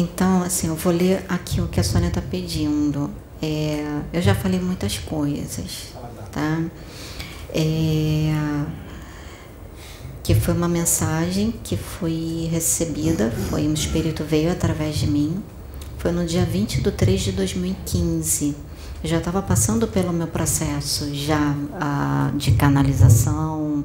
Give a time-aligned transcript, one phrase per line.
[0.00, 3.10] Então, assim, eu vou ler aqui o que a Sônia está pedindo.
[3.42, 5.92] É, eu já falei muitas coisas,
[6.30, 6.62] tá?
[7.52, 8.32] É,
[10.22, 15.42] que foi uma mensagem que foi recebida, foi um espírito veio através de mim.
[15.96, 18.54] Foi no dia 20 de 3 de 2015.
[19.02, 23.84] Eu já estava passando pelo meu processo já ah, de canalização,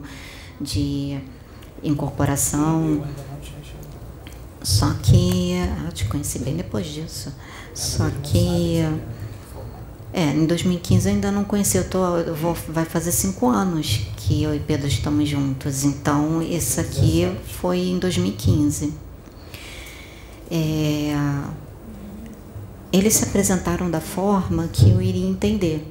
[0.62, 1.20] de
[1.82, 3.04] incorporação.
[4.64, 5.56] Só que
[5.86, 7.34] eu te conheci bem depois disso.
[7.74, 8.78] Só que
[10.14, 14.08] é, em 2015 eu ainda não conheci, eu, tô, eu vou, vai fazer cinco anos
[14.16, 15.84] que eu e Pedro estamos juntos.
[15.84, 17.30] Então, isso aqui
[17.60, 18.94] foi em 2015.
[20.50, 21.14] É,
[22.92, 25.86] eles se apresentaram da forma que eu iria entender,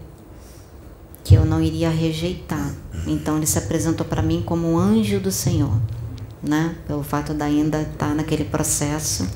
[1.22, 2.74] que eu não iria rejeitar.
[3.06, 5.78] Então, ele se apresentou para mim como um anjo do Senhor
[6.42, 6.74] né?
[6.86, 9.28] Pelo fato de ainda estar tá naquele processo.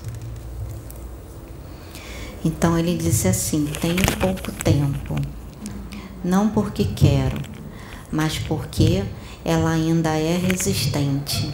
[2.45, 5.16] Então ele disse assim: tenho pouco tempo,
[6.24, 7.40] não porque quero,
[8.10, 9.04] mas porque
[9.45, 11.52] ela ainda é resistente,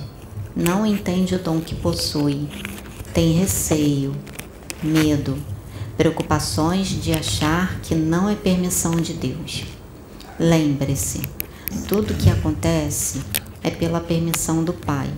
[0.56, 2.48] não entende o dom que possui,
[3.12, 4.14] tem receio,
[4.82, 5.36] medo,
[5.96, 9.64] preocupações de achar que não é permissão de Deus.
[10.38, 11.20] Lembre-se,
[11.86, 13.20] tudo que acontece
[13.62, 15.08] é pela permissão do Pai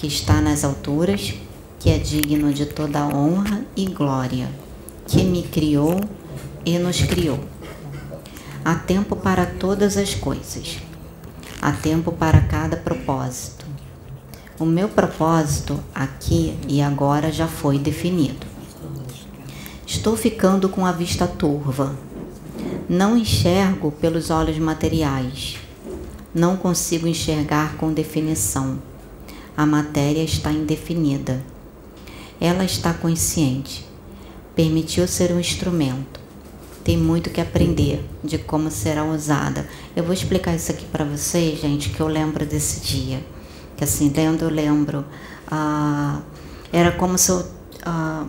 [0.00, 1.34] que está nas alturas,
[1.78, 4.48] que é digno de toda honra e glória,
[5.06, 6.00] que me criou
[6.64, 7.38] e nos criou.
[8.64, 10.78] Há tempo para todas as coisas,
[11.60, 13.66] há tempo para cada propósito.
[14.58, 18.46] O meu propósito aqui e agora já foi definido.
[19.86, 21.94] Estou ficando com a vista turva.
[22.88, 25.58] Não enxergo pelos olhos materiais.
[26.34, 28.78] Não consigo enxergar com definição
[29.60, 31.38] a matéria está indefinida.
[32.40, 33.86] Ela está consciente.
[34.56, 36.18] Permitiu ser um instrumento.
[36.82, 39.68] Tem muito que aprender de como será usada.
[39.94, 43.22] Eu vou explicar isso aqui para vocês, gente, que eu lembro desse dia.
[43.76, 45.04] Que assim, lendo, eu lembro.
[45.46, 46.20] Ah,
[46.72, 47.44] era como se eu.
[47.84, 48.24] Ah,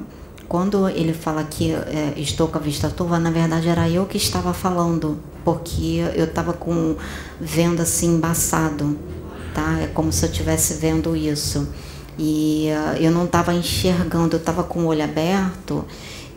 [0.50, 4.18] quando ele fala que é, estou com a vista turva, na verdade era eu que
[4.18, 6.98] estava falando, porque eu estava com
[7.40, 9.00] vendo assim embaçado
[9.54, 9.80] tá?
[9.82, 11.68] É como se eu estivesse vendo isso.
[12.18, 15.86] E uh, eu não estava enxergando, eu estava com o olho aberto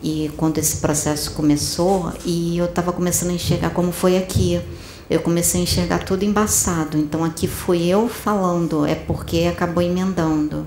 [0.02, 4.60] e quando esse processo começou e eu estava começando a enxergar como foi aqui.
[5.08, 6.97] Eu comecei a enxergar tudo embaçado.
[6.97, 10.66] Então aqui fui eu falando, é porque acabou emendando.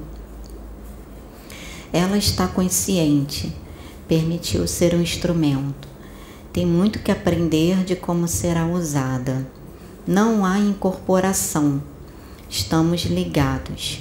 [1.94, 3.56] Ela está consciente,
[4.08, 5.88] permitiu ser um instrumento.
[6.52, 9.48] Tem muito que aprender de como será usada.
[10.06, 11.82] Não há incorporação
[12.50, 14.00] Estamos ligados,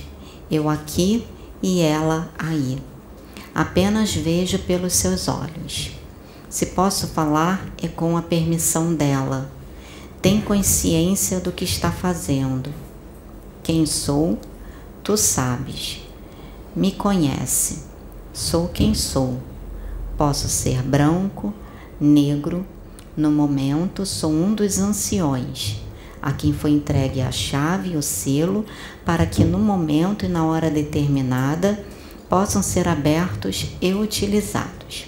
[0.48, 1.26] eu aqui
[1.60, 2.78] e ela aí.
[3.52, 5.90] Apenas vejo pelos seus olhos.
[6.48, 9.50] Se posso falar, é com a permissão dela.
[10.22, 12.72] Tem consciência do que está fazendo.
[13.64, 14.38] Quem sou,
[15.02, 16.02] tu sabes.
[16.74, 17.82] Me conhece.
[18.32, 19.40] Sou quem sou.
[20.16, 21.52] Posso ser branco,
[22.00, 22.64] negro.
[23.16, 25.84] No momento, sou um dos anciões
[26.26, 28.66] a quem foi entregue a chave e o selo,
[29.04, 31.78] para que no momento e na hora determinada
[32.28, 35.06] possam ser abertos e utilizados.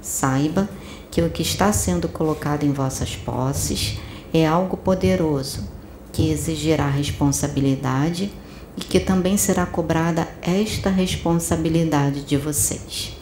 [0.00, 0.68] Saiba
[1.10, 3.98] que o que está sendo colocado em vossas posses
[4.32, 5.68] é algo poderoso,
[6.12, 8.32] que exigirá responsabilidade
[8.76, 13.16] e que também será cobrada esta responsabilidade de vocês.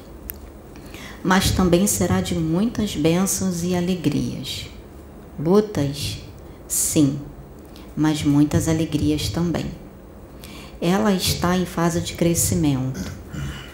[1.24, 4.66] Mas também será de muitas bênçãos e alegrias.
[5.38, 6.21] Lutas
[6.72, 7.18] Sim,
[7.94, 9.66] mas muitas alegrias também.
[10.80, 13.12] Ela está em fase de crescimento.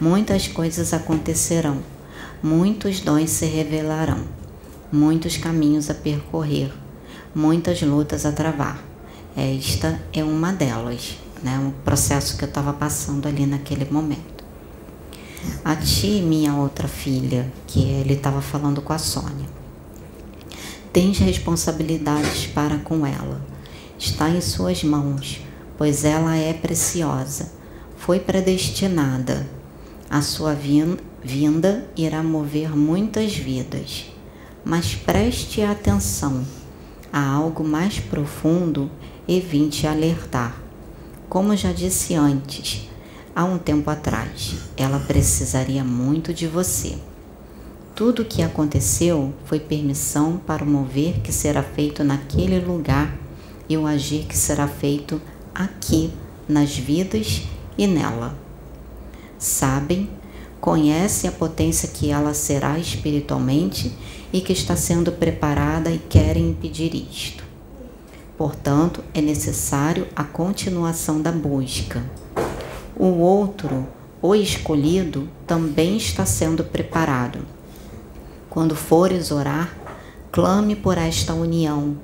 [0.01, 1.79] Muitas coisas acontecerão,
[2.43, 4.25] muitos dons se revelarão,
[4.91, 6.73] muitos caminhos a percorrer,
[7.33, 8.83] muitas lutas a travar.
[9.37, 11.57] Esta é uma delas, né?
[11.57, 14.45] um processo que eu estava passando ali naquele momento.
[15.65, 19.59] A ti, minha outra filha, que ele estava falando com a Sônia
[20.93, 23.41] Tens responsabilidades para com ela.
[23.99, 25.41] Está em suas mãos,
[25.77, 27.53] pois ela é preciosa.
[27.97, 29.47] Foi predestinada.
[30.09, 34.07] A sua vinda irá mover muitas vidas.
[34.65, 36.45] Mas preste atenção
[37.13, 38.91] a algo mais profundo
[39.27, 40.57] e vim te alertar.
[41.29, 42.89] Como já disse antes,
[43.37, 46.97] há um tempo atrás, ela precisaria muito de você.
[47.99, 53.13] Tudo o que aconteceu foi permissão para o mover que será feito naquele lugar
[53.69, 55.21] e o agir que será feito
[55.53, 56.13] aqui,
[56.49, 57.43] nas vidas
[57.77, 58.39] e nela.
[59.37, 60.09] Sabem
[60.61, 63.93] conhece a potência que ela será espiritualmente
[64.33, 67.43] e que está sendo preparada e querem impedir isto.
[68.37, 72.01] Portanto, é necessário a continuação da busca.
[72.95, 73.89] O outro,
[74.23, 77.58] o escolhido, também está sendo preparado.
[78.51, 79.77] Quando fores orar,
[80.33, 81.97] clame por esta união.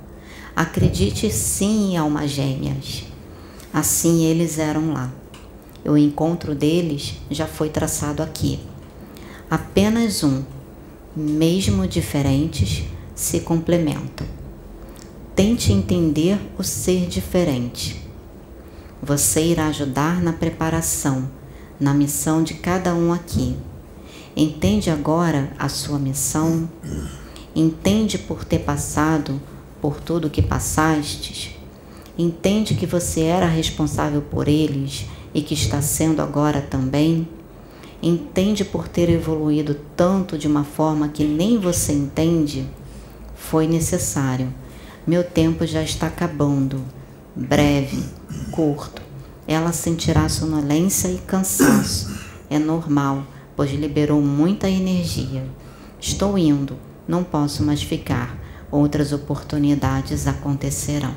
[0.54, 3.04] Acredite sim em almas gêmeas.
[3.72, 5.10] Assim eles eram lá.
[5.84, 8.60] O encontro deles já foi traçado aqui.
[9.50, 10.42] Apenas um,
[11.14, 14.26] mesmo diferentes, se complementam.
[15.34, 18.00] Tente entender o ser diferente.
[19.02, 21.28] Você irá ajudar na preparação,
[21.78, 23.56] na missão de cada um aqui.
[24.36, 26.68] Entende agora a sua missão?
[27.54, 29.40] Entende por ter passado
[29.80, 31.50] por tudo que passastes?
[32.18, 37.28] Entende que você era responsável por eles e que está sendo agora também?
[38.02, 42.68] Entende por ter evoluído tanto de uma forma que nem você entende?
[43.36, 44.52] Foi necessário.
[45.06, 46.82] Meu tempo já está acabando.
[47.36, 48.02] Breve,
[48.50, 49.00] curto.
[49.46, 52.12] Ela sentirá sonolência e cansaço.
[52.50, 53.24] É normal,
[53.56, 55.44] pois liberou muita energia.
[56.00, 58.38] Estou indo, não posso mais ficar.
[58.70, 61.14] Outras oportunidades acontecerão.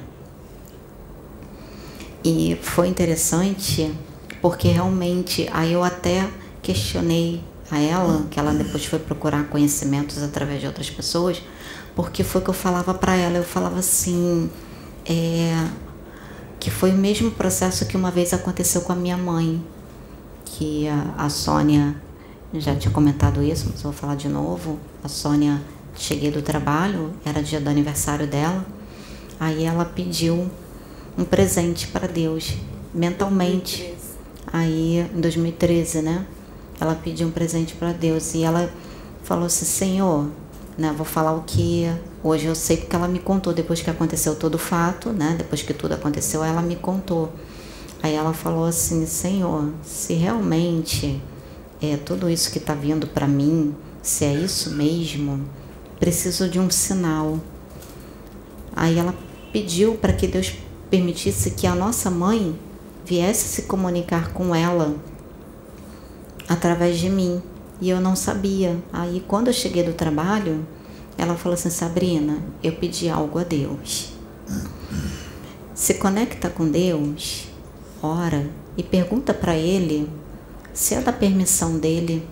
[2.23, 3.91] E foi interessante
[4.41, 6.29] porque realmente aí eu até
[6.61, 11.41] questionei a ela, que ela depois foi procurar conhecimentos através de outras pessoas,
[11.95, 14.49] porque foi que eu falava para ela, eu falava assim,
[15.05, 15.67] é,
[16.59, 19.63] que foi o mesmo processo que uma vez aconteceu com a minha mãe,
[20.45, 21.95] que a, a Sônia
[22.53, 24.79] já tinha comentado isso, mas vou falar de novo.
[25.03, 25.61] A Sônia,
[25.95, 28.65] cheguei do trabalho, era dia do aniversário dela,
[29.39, 30.49] aí ela pediu
[31.17, 32.53] um presente para Deus,
[32.93, 33.93] mentalmente.
[34.51, 36.25] Aí, em 2013, né?
[36.79, 38.71] Ela pediu um presente para Deus e ela
[39.23, 40.29] falou assim: Senhor,
[40.77, 40.93] né?
[40.95, 41.91] Vou falar o que
[42.23, 45.35] hoje eu sei porque ela me contou depois que aconteceu todo o fato, né?
[45.37, 47.33] Depois que tudo aconteceu, ela me contou.
[48.01, 51.21] Aí ela falou assim: Senhor, se realmente
[51.81, 55.47] é tudo isso que está vindo para mim, se é isso mesmo,
[55.99, 57.39] preciso de um sinal.
[58.75, 59.13] Aí ela
[59.51, 60.53] pediu para que Deus
[60.89, 62.57] permitisse que a nossa mãe
[63.05, 64.95] viesse se comunicar com ela
[66.47, 67.41] através de mim.
[67.79, 68.75] E eu não sabia.
[68.91, 70.65] Aí quando eu cheguei do trabalho,
[71.17, 74.13] ela falou assim: Sabrina, eu pedi algo a Deus.
[75.75, 77.47] Se conecta com Deus,
[78.01, 80.09] ora e pergunta para Ele
[80.77, 82.23] se é da permissão dele,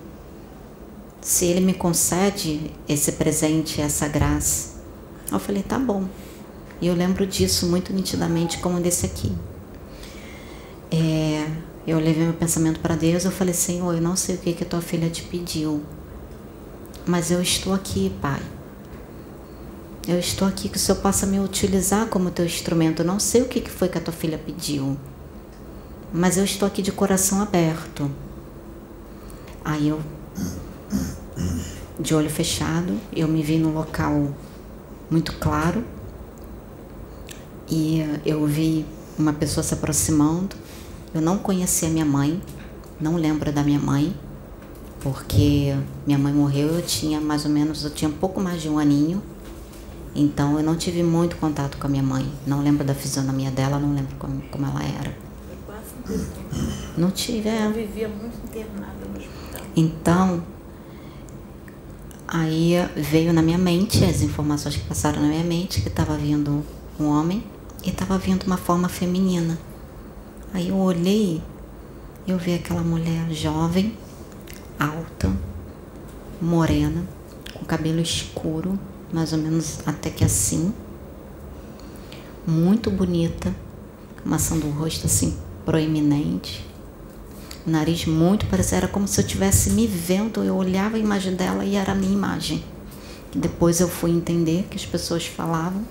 [1.20, 4.76] se Ele me concede esse presente, essa graça.
[5.32, 6.06] Eu falei: tá bom.
[6.80, 9.36] E eu lembro disso muito nitidamente, como desse aqui.
[10.92, 11.50] É,
[11.88, 14.64] eu levei meu pensamento para Deus, eu falei, Senhor, eu não sei o que, que
[14.64, 15.82] a tua filha te pediu,
[17.04, 18.42] mas eu estou aqui, Pai.
[20.08, 23.02] Eu estou aqui que o Senhor possa me utilizar como teu instrumento.
[23.02, 24.96] Eu não sei o que, que foi que a tua filha pediu,
[26.14, 28.12] mas eu estou aqui de coração aberto.
[29.66, 30.00] Aí eu,
[32.00, 34.32] de olho fechado, eu me vi num local
[35.10, 35.84] muito claro
[37.68, 38.86] e eu vi
[39.18, 40.56] uma pessoa se aproximando.
[41.16, 42.40] Eu não conhecia minha mãe,
[43.02, 44.16] não lembro da minha mãe,
[45.02, 45.76] porque
[46.06, 48.78] minha mãe morreu, eu tinha mais ou menos, eu tinha um pouco mais de um
[48.78, 49.24] aninho.
[50.14, 52.32] Então eu não tive muito contato com a minha mãe.
[52.46, 55.26] Não lembro da fisionomia dela, não lembro como, como ela era.
[56.96, 57.66] Não tive, é.
[57.66, 58.95] Eu vivia muito internada.
[59.76, 60.42] Então,
[62.28, 66.64] aí veio na minha mente as informações que passaram na minha mente que estava vindo
[67.00, 67.44] um homem
[67.84, 69.60] e estava vindo uma forma feminina.
[70.54, 71.42] Aí eu olhei,
[72.26, 73.98] eu vi aquela mulher jovem,
[74.80, 75.30] alta,
[76.42, 77.06] morena,
[77.54, 78.80] com cabelo escuro,
[79.12, 80.74] mais ou menos até que assim,
[82.48, 83.54] muito bonita,
[84.24, 86.66] maçã do rosto assim proeminente,
[87.66, 91.66] nariz muito parecido, era como se eu estivesse me vendo, eu olhava a imagem dela
[91.66, 92.64] e era a minha imagem.
[93.34, 95.84] Depois eu fui entender que as pessoas falavam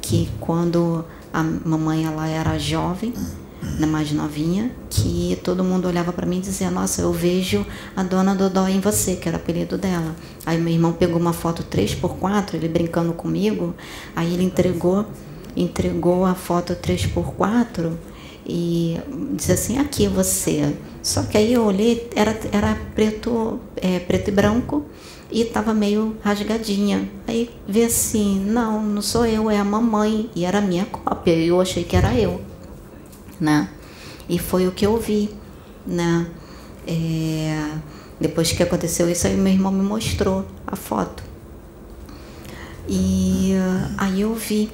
[0.00, 3.12] que quando a mamãe ela era jovem,
[3.78, 7.64] né, mais novinha, que todo mundo olhava para mim e dizia: Nossa, eu vejo
[7.96, 10.14] a dona Dodó em você, que era o apelido dela.
[10.44, 13.74] Aí meu irmão pegou uma foto 3x4, ele brincando comigo,
[14.14, 15.06] aí ele entregou,
[15.56, 17.92] entregou a foto 3x4
[18.46, 18.98] e
[19.32, 20.74] disse assim: Aqui você.
[21.02, 24.84] Só que aí eu olhei, era, era preto, é, preto e branco
[25.34, 27.10] e estava meio rasgadinha.
[27.26, 30.30] Aí vi assim, não, não sou eu, é a mamãe.
[30.34, 32.40] E era minha cópia, eu achei que era eu,
[33.40, 33.68] né?
[34.28, 35.30] E foi o que eu vi,
[35.84, 36.28] né?
[36.86, 37.68] É,
[38.20, 41.22] Depois que aconteceu isso, aí meu irmão me mostrou a foto.
[42.88, 43.54] E
[43.98, 44.70] aí eu vi.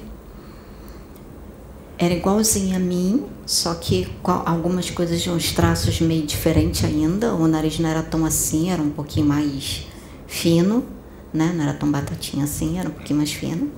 [2.01, 7.35] Era igualzinha a mim, só que com algumas coisas de uns traços meio diferentes ainda.
[7.35, 9.85] O nariz não era tão assim, era um pouquinho mais
[10.25, 10.83] fino,
[11.31, 11.53] né?
[11.55, 13.69] Não era tão batatinha assim, era um pouquinho mais fino.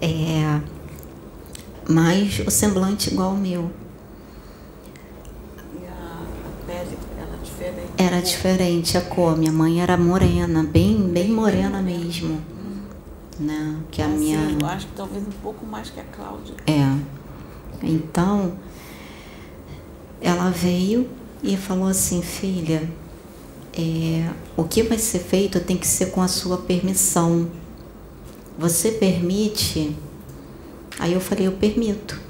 [0.00, 0.62] É,
[1.86, 3.70] mas o semblante igual ao meu.
[5.78, 7.92] E a, a pele era diferente?
[7.98, 9.36] Era diferente a cor.
[9.36, 12.40] Minha mãe era morena, bem, bem morena mesmo.
[13.40, 13.80] Né?
[13.90, 14.56] Que a Assim, minha.
[14.60, 16.54] Eu acho que talvez um pouco mais que a Cláudia.
[16.66, 16.96] É.
[17.82, 18.52] Então,
[20.20, 21.08] ela veio
[21.42, 22.86] e falou assim, filha,
[23.72, 27.48] é, o que vai ser feito tem que ser com a sua permissão.
[28.58, 29.96] Você permite?
[30.98, 32.20] Aí eu falei, eu permito.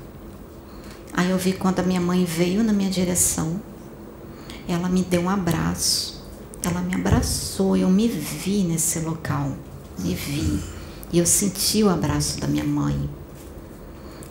[1.13, 3.61] Aí eu vi quando a minha mãe veio na minha direção,
[4.69, 6.25] ela me deu um abraço.
[6.63, 9.53] Ela me abraçou, eu me vi nesse local,
[9.99, 10.61] me vi.
[11.13, 13.11] E eu senti o abraço da minha mãe.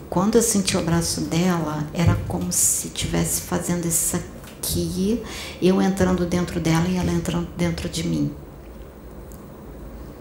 [0.08, 5.22] Quando eu senti o abraço dela, era como se estivesse fazendo isso aqui,
[5.62, 8.32] eu entrando dentro dela e ela entrando dentro de mim.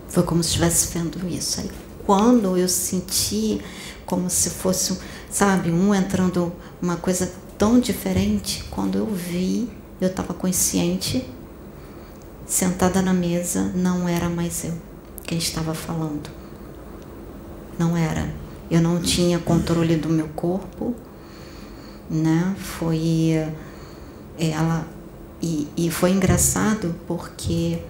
[0.07, 1.61] Foi como se estivesse vendo isso.
[1.61, 1.71] Aí,
[2.05, 3.61] quando eu senti
[4.05, 4.97] como se fosse,
[5.29, 6.51] sabe, um entrando
[6.81, 9.69] uma coisa tão diferente, quando eu vi,
[10.01, 11.27] eu estava consciente,
[12.45, 14.73] sentada na mesa, não era mais eu
[15.23, 16.38] quem estava falando.
[17.79, 18.29] Não era.
[18.69, 20.93] Eu não tinha controle do meu corpo,
[22.09, 22.53] né?
[22.59, 23.51] Foi
[24.37, 24.85] ela
[25.41, 27.81] e, e foi engraçado porque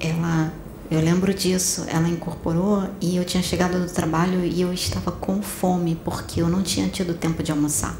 [0.00, 0.52] ela
[0.90, 5.40] eu lembro disso, ela incorporou e eu tinha chegado do trabalho e eu estava com
[5.42, 7.98] fome porque eu não tinha tido tempo de almoçar.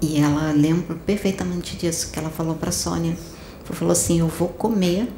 [0.00, 3.16] E ela lembra perfeitamente disso que ela falou para Sônia.
[3.64, 5.08] Falou assim: "Eu vou comer.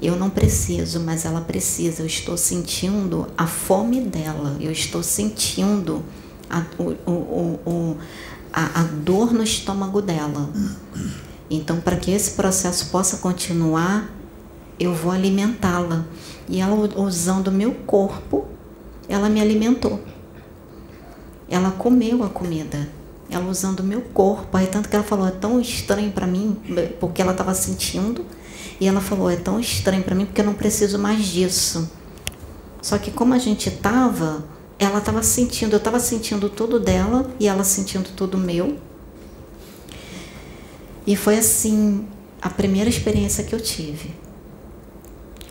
[0.00, 2.02] Eu não preciso, mas ela precisa.
[2.02, 4.56] Eu estou sentindo a fome dela.
[4.60, 6.04] Eu estou sentindo
[6.50, 7.96] a, o, o, o,
[8.52, 10.50] a, a dor no estômago dela.
[11.48, 14.10] Então, para que esse processo possa continuar,
[14.78, 16.04] eu vou alimentá-la.
[16.48, 18.46] E ela, usando o meu corpo,
[19.08, 20.00] ela me alimentou.
[21.48, 22.88] Ela comeu a comida.
[23.30, 24.56] Ela usando o meu corpo.
[24.56, 26.56] Aí, tanto que ela falou, é tão estranho para mim,
[27.00, 28.24] porque ela estava sentindo.
[28.80, 31.90] E ela falou, é tão estranho para mim, porque eu não preciso mais disso.
[32.82, 34.44] Só que como a gente estava,
[34.78, 38.76] ela estava sentindo, eu estava sentindo tudo dela e ela sentindo tudo meu.
[41.06, 42.06] E foi assim
[42.40, 44.14] a primeira experiência que eu tive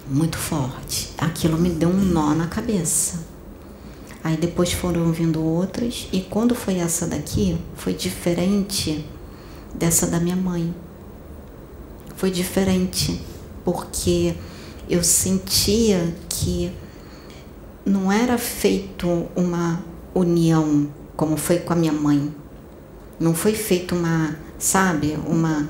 [0.07, 1.09] muito forte.
[1.17, 3.25] Aquilo me deu um nó na cabeça.
[4.24, 9.05] Aí depois foram vindo outras, e quando foi essa daqui, foi diferente
[9.74, 10.74] dessa da minha mãe.
[12.15, 13.22] Foi diferente,
[13.63, 14.36] porque
[14.89, 16.72] eu sentia que
[17.86, 22.34] não era feito uma união como foi com a minha mãe.
[23.19, 25.69] Não foi feito uma, sabe, uma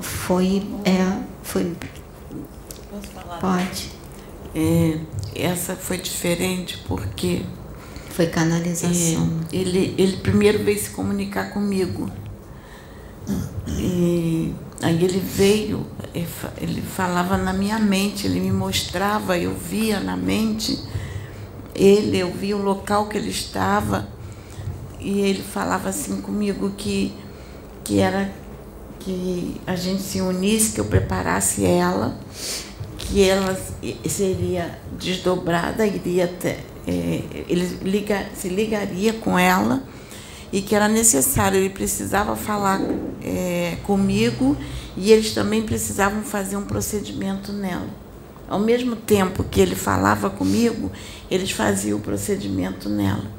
[0.00, 1.74] foi é, foi
[2.90, 3.38] Posso falar?
[3.38, 3.92] Pode.
[4.54, 4.98] É,
[5.34, 7.42] essa foi diferente porque
[8.10, 9.40] Foi canalização.
[9.52, 12.10] é, ele, ele primeiro veio se comunicar comigo.
[13.68, 19.54] E aí ele veio, ele fa- ele falava na minha mente, ele me mostrava, eu
[19.54, 20.78] via na mente.
[21.74, 24.08] Ele, eu via o local que ele estava
[24.98, 27.14] e ele falava assim comigo que,
[27.84, 28.32] que era
[28.98, 32.18] que a gente se unisse, que eu preparasse ela,
[32.98, 33.56] que ela
[34.08, 36.24] seria desdobrada, iria
[36.86, 39.82] é, ele liga, se ligaria com ela
[40.52, 42.80] e que era necessário, ele precisava falar
[43.22, 44.56] é, comigo
[44.96, 47.88] e eles também precisavam fazer um procedimento nela.
[48.48, 50.90] Ao mesmo tempo que ele falava comigo,
[51.30, 53.38] eles faziam o procedimento nela.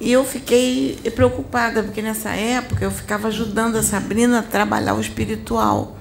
[0.00, 5.00] E eu fiquei preocupada, porque nessa época eu ficava ajudando a Sabrina a trabalhar o
[5.00, 5.96] espiritual.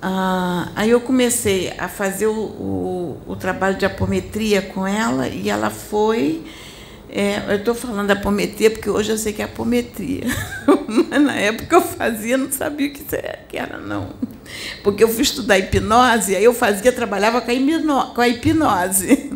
[0.00, 5.50] Ah, aí eu comecei a fazer o, o, o trabalho de apometria com ela e
[5.50, 6.44] ela foi.
[7.08, 10.24] É, eu estou falando apometria porque hoje eu sei que é apometria.
[11.08, 14.10] Mas na época eu fazia, não sabia o que era, não.
[14.82, 19.32] Porque eu fui estudar hipnose, aí eu fazia, trabalhava com a, hipno- com a hipnose.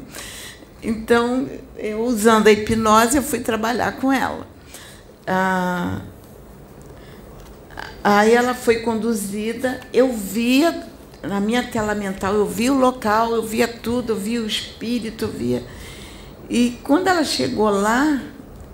[0.83, 4.47] Então, eu usando a hipnose, eu fui trabalhar com ela.
[5.27, 6.01] Ah,
[8.03, 10.87] Aí ela foi conduzida, eu via,
[11.23, 15.27] na minha tela mental, eu via o local, eu via tudo, eu via o espírito,
[15.27, 15.63] eu via.
[16.51, 18.21] E quando ela chegou lá,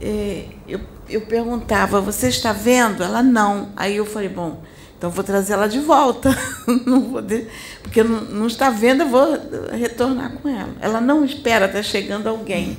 [0.00, 3.02] eh, eu eu perguntava, você está vendo?
[3.02, 3.71] Ela não.
[3.76, 4.62] Aí eu falei, bom,
[4.99, 6.37] então vou trazer ela de volta.
[6.85, 7.47] não vou de...
[7.83, 9.38] Porque não, não, está vendo, eu vou
[9.73, 10.75] retornar com ela.
[10.80, 12.78] Ela não espera, está chegando alguém.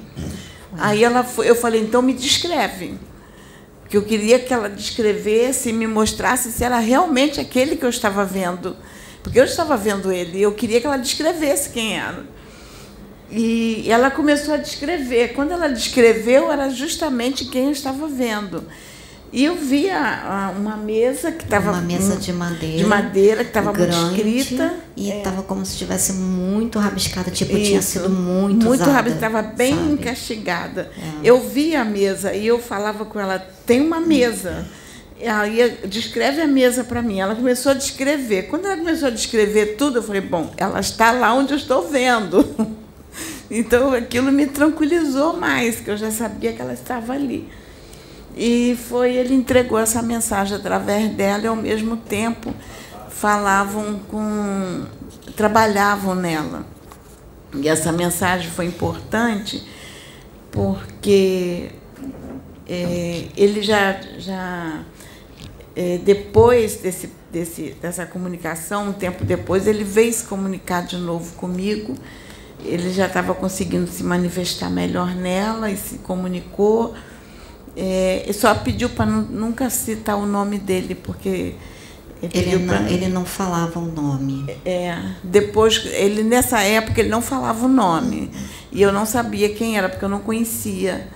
[0.77, 3.00] Aí ela foi, eu falei, então me descreve.
[3.82, 7.89] Porque eu queria que ela descrevesse e me mostrasse se era realmente aquele que eu
[7.89, 8.75] estava vendo.
[9.24, 12.25] Porque eu estava vendo ele e eu queria que ela descrevesse quem era.
[13.29, 15.34] E ela começou a descrever.
[15.34, 18.63] Quando ela descreveu, era justamente quem eu estava vendo.
[19.31, 21.72] E eu via uma mesa que estava.
[21.72, 22.77] Uma mesa de madeira.
[22.77, 24.74] De madeira, que estava muito escrita.
[24.96, 25.43] E estava é.
[25.43, 27.65] como se estivesse muito rabiscada, tipo, Isso.
[27.65, 29.91] tinha sido muito Muito rabiscada, estava bem sabe?
[29.91, 30.91] encastigada.
[30.98, 31.29] É.
[31.29, 34.65] Eu via a mesa e eu falava com ela: tem uma mesa.
[35.19, 37.19] Aí descreve a mesa para mim.
[37.19, 38.43] Ela começou a descrever.
[38.43, 41.88] Quando ela começou a descrever tudo, eu falei: bom, ela está lá onde eu estou
[41.89, 42.48] vendo.
[43.51, 47.50] Então aquilo me tranquilizou mais, que eu já sabia que ela estava ali.
[48.36, 52.54] E foi, ele entregou essa mensagem através dela e ao mesmo tempo
[53.10, 54.86] falavam com.
[55.36, 56.66] trabalhavam nela.
[57.56, 59.66] E essa mensagem foi importante
[60.51, 61.70] porque
[62.68, 64.82] é, ele já, já
[65.75, 71.34] é, depois desse, desse, dessa comunicação, um tempo depois, ele veio se comunicar de novo
[71.36, 71.96] comigo
[72.64, 76.94] ele já estava conseguindo se manifestar melhor nela e se comunicou.
[77.76, 81.54] É, só pediu para nunca citar o nome dele, porque
[82.22, 84.46] ele não, ele não falava o nome.
[84.66, 88.32] É, depois, ele nessa época ele não falava o nome.
[88.72, 91.08] E eu não sabia quem era, porque eu não conhecia.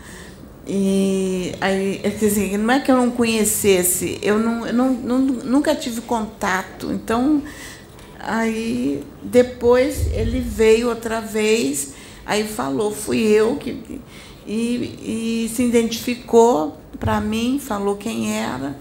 [0.68, 5.74] E aí, assim, não é que eu não conhecesse, eu, não, eu não, não, nunca
[5.74, 6.92] tive contato.
[6.92, 7.42] Então,
[8.24, 11.94] Aí depois ele veio outra vez,
[12.26, 14.02] aí falou, fui eu que.
[14.46, 18.76] E, e se identificou para mim, falou quem era.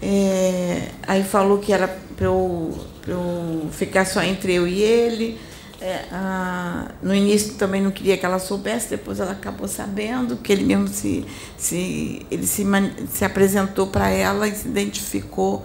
[0.00, 5.38] É, aí falou que era para eu, eu ficar só entre eu e ele.
[5.80, 10.52] É, a, no início também não queria que ela soubesse, depois ela acabou sabendo, que
[10.52, 11.24] ele mesmo se,
[11.56, 12.64] se, ele se,
[13.12, 15.62] se apresentou para ela e se identificou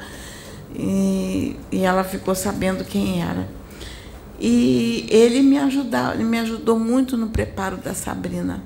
[0.75, 3.47] e, e ela ficou sabendo quem era.
[4.39, 8.63] E ele me ajudou, ele me ajudou muito no preparo da Sabrina.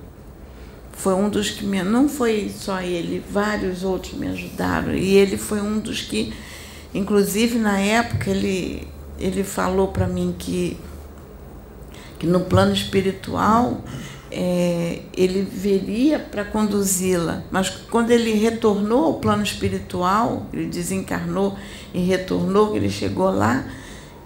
[0.94, 4.96] Foi um dos que me, não foi só ele, vários outros me ajudaram.
[4.96, 6.34] E ele foi um dos que,
[6.94, 8.88] inclusive na época, ele,
[9.20, 10.76] ele falou para mim que,
[12.18, 13.84] que no plano espiritual
[14.32, 21.58] é, ele viria para conduzi-la, mas quando ele retornou ao plano espiritual, ele desencarnou
[21.94, 23.66] e retornou, ele chegou lá,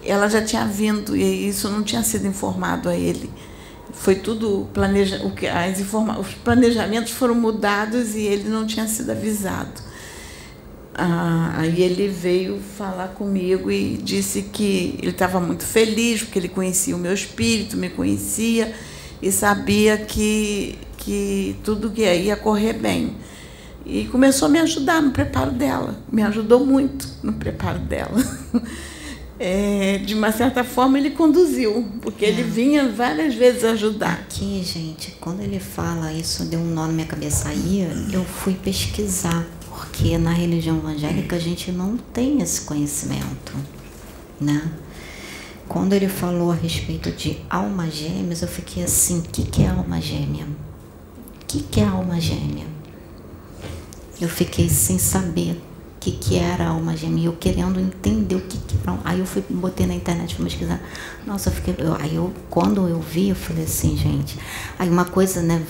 [0.03, 3.29] ela já tinha vindo e isso não tinha sido informado a ele.
[3.93, 8.87] Foi tudo planeja, o que as informa, os planejamentos foram mudados e ele não tinha
[8.87, 9.91] sido avisado.
[10.93, 16.49] Ah, aí ele veio falar comigo e disse que ele estava muito feliz porque ele
[16.49, 18.73] conhecia o meu espírito, me conhecia
[19.21, 23.15] e sabia que que tudo ia correr bem.
[23.85, 25.95] E começou a me ajudar no preparo dela.
[26.11, 28.17] Me ajudou muito no preparo dela.
[29.43, 32.29] É, de uma certa forma, ele conduziu, porque é.
[32.29, 34.13] ele vinha várias vezes ajudar.
[34.13, 38.53] Aqui, gente, quando ele fala isso, deu um nó na minha cabeça aí, eu fui
[38.53, 43.53] pesquisar, porque na religião evangélica a gente não tem esse conhecimento,
[44.39, 44.61] né?
[45.71, 49.69] Quando ele falou a respeito de alma gêmeas, eu fiquei assim: o que, que é
[49.69, 50.45] alma gêmea?
[50.45, 52.65] O que, que é alma gêmea?
[54.19, 55.51] eu fiquei sem saber
[55.95, 58.99] o que, que era alma gêmea, eu querendo entender o que, que era.
[59.05, 60.81] Aí eu fui, botei na internet para pesquisar.
[61.25, 61.73] Nossa, eu fiquei.
[61.77, 64.37] Eu, aí eu, quando eu vi, eu falei assim, gente.
[64.77, 65.65] Aí uma coisa, né,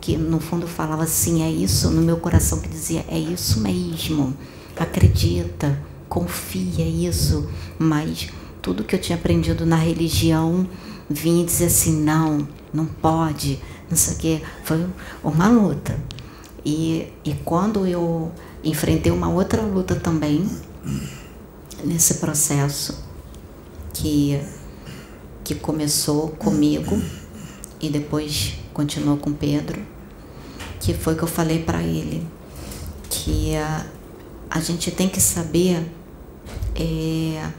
[0.00, 4.34] que no fundo falava assim, é isso, no meu coração que dizia, é isso mesmo.
[4.78, 5.78] Acredita,
[6.08, 7.46] confia, é isso.
[7.78, 8.30] Mas
[8.62, 10.68] tudo que eu tinha aprendido na religião
[11.08, 14.42] vinha dizer assim, não, não pode, não sei o quê.
[14.64, 14.86] Foi
[15.22, 15.98] uma luta.
[16.64, 18.30] E, e quando eu
[18.62, 20.48] enfrentei uma outra luta também,
[21.84, 23.02] nesse processo,
[23.92, 24.40] que,
[25.42, 27.00] que começou comigo
[27.80, 29.80] e depois continuou com Pedro,
[30.78, 32.26] que foi que eu falei para ele,
[33.08, 33.86] que a,
[34.48, 35.86] a gente tem que saber,
[36.74, 37.50] é,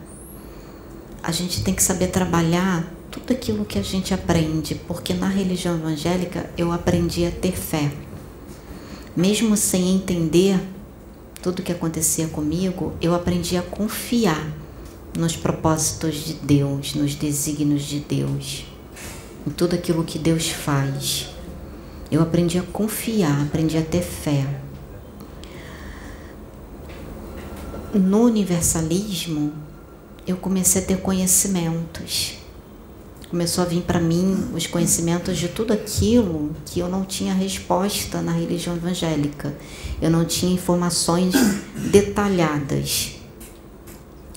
[1.23, 5.75] a gente tem que saber trabalhar tudo aquilo que a gente aprende, porque na religião
[5.75, 7.91] evangélica eu aprendi a ter fé.
[9.15, 10.59] Mesmo sem entender
[11.41, 14.47] tudo o que acontecia comigo, eu aprendi a confiar
[15.17, 18.65] nos propósitos de Deus, nos desígnios de Deus,
[19.45, 21.29] em tudo aquilo que Deus faz.
[22.09, 24.45] Eu aprendi a confiar, aprendi a ter fé.
[27.93, 29.53] No universalismo,
[30.25, 32.37] eu comecei a ter conhecimentos.
[33.29, 38.21] Começou a vir para mim os conhecimentos de tudo aquilo que eu não tinha resposta
[38.21, 39.55] na religião evangélica.
[40.01, 41.33] Eu não tinha informações
[41.91, 43.15] detalhadas.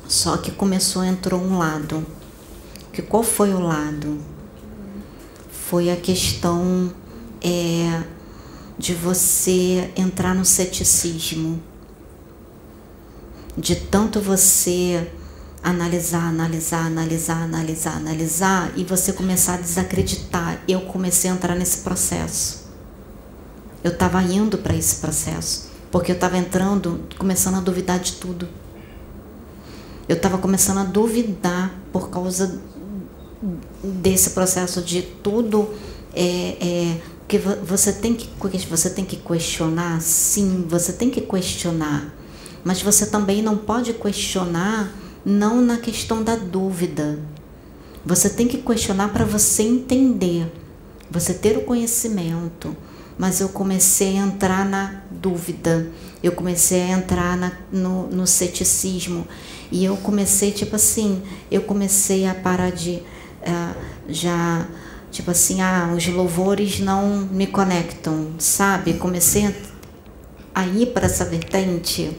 [0.06, 2.06] Só que começou a entrar um lado.
[2.92, 4.18] Que qual foi o lado?
[5.50, 6.94] Foi a questão
[7.42, 8.04] é,
[8.78, 11.60] de você entrar no ceticismo,
[13.56, 15.10] de tanto você
[15.64, 20.60] analisar, analisar, analisar, analisar, analisar e você começar a desacreditar.
[20.68, 22.64] Eu comecei a entrar nesse processo.
[23.82, 28.46] Eu estava indo para esse processo, porque eu estava entrando, começando a duvidar de tudo.
[30.06, 32.60] Eu estava começando a duvidar por causa
[33.82, 35.70] desse processo de tudo
[36.14, 38.28] é, é que você tem que
[38.68, 42.14] você tem que questionar, sim, você tem que questionar,
[42.62, 44.94] mas você também não pode questionar
[45.24, 47.18] não na questão da dúvida.
[48.04, 50.52] Você tem que questionar para você entender,
[51.10, 52.76] você ter o conhecimento.
[53.16, 55.88] Mas eu comecei a entrar na dúvida,
[56.20, 59.26] eu comecei a entrar na, no, no ceticismo.
[59.70, 63.02] E eu comecei, tipo assim, eu comecei a parar de
[63.42, 64.66] uh, já,
[65.12, 68.94] tipo assim, ah, os louvores não me conectam, sabe?
[68.94, 69.52] Comecei a,
[70.54, 72.16] a ir para essa vertente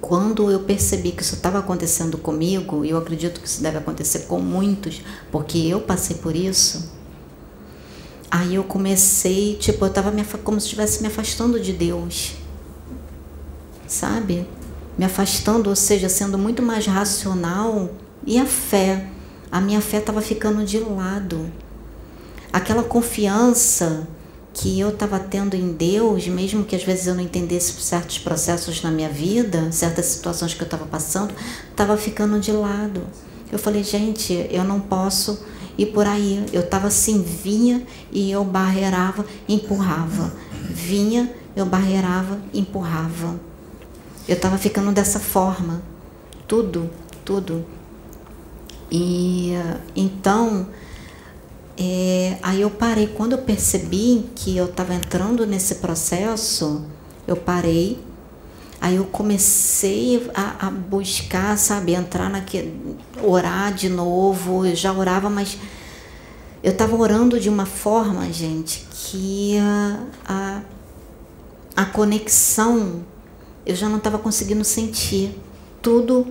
[0.00, 4.20] quando eu percebi que isso estava acontecendo comigo, e eu acredito que isso deve acontecer
[4.20, 6.90] com muitos, porque eu passei por isso,
[8.30, 12.36] aí eu comecei, tipo, eu estava como se estivesse me afastando de Deus,
[13.86, 14.46] sabe?
[14.96, 17.90] Me afastando, ou seja, sendo muito mais racional,
[18.26, 19.06] e a fé,
[19.50, 21.50] a minha fé estava ficando de lado.
[22.52, 24.08] Aquela confiança
[24.52, 28.82] que eu estava tendo em Deus, mesmo que às vezes eu não entendesse certos processos
[28.82, 31.32] na minha vida, certas situações que eu estava passando,
[31.70, 33.02] estava ficando de lado.
[33.52, 35.44] Eu falei, gente, eu não posso
[35.76, 36.44] ir por aí.
[36.52, 37.82] Eu estava assim, vinha
[38.12, 40.32] e eu barreirava, empurrava.
[40.68, 43.40] Vinha, eu barreirava, empurrava.
[44.28, 45.82] Eu estava ficando dessa forma.
[46.46, 46.90] Tudo,
[47.24, 47.64] tudo.
[48.90, 49.52] E
[49.94, 50.66] então
[51.82, 56.84] é, aí eu parei, quando eu percebi que eu estava entrando nesse processo,
[57.26, 57.98] eu parei.
[58.78, 64.66] Aí eu comecei a, a buscar, sabe, entrar naquele, orar de novo.
[64.66, 65.56] Eu já orava, mas
[66.62, 70.62] eu estava orando de uma forma, gente, que a, a,
[71.76, 73.02] a conexão
[73.64, 75.34] eu já não estava conseguindo sentir.
[75.80, 76.26] Tudo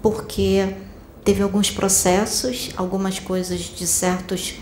[0.00, 0.74] porque
[1.22, 4.54] teve alguns processos, algumas coisas de certos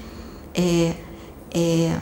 [0.59, 0.95] é,
[1.55, 1.99] é,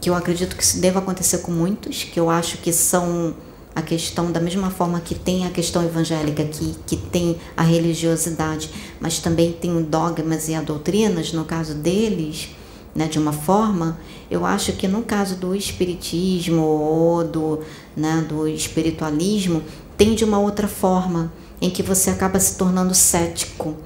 [0.00, 3.34] que eu acredito que isso deva acontecer com muitos, que eu acho que são
[3.74, 8.70] a questão, da mesma forma que tem a questão evangélica, que, que tem a religiosidade,
[8.98, 12.48] mas também tem dogmas e a doutrinas, no caso deles,
[12.94, 14.00] né, de uma forma,
[14.30, 17.60] eu acho que no caso do espiritismo ou do,
[17.94, 19.62] né, do espiritualismo,
[19.96, 23.76] tem de uma outra forma, em que você acaba se tornando cético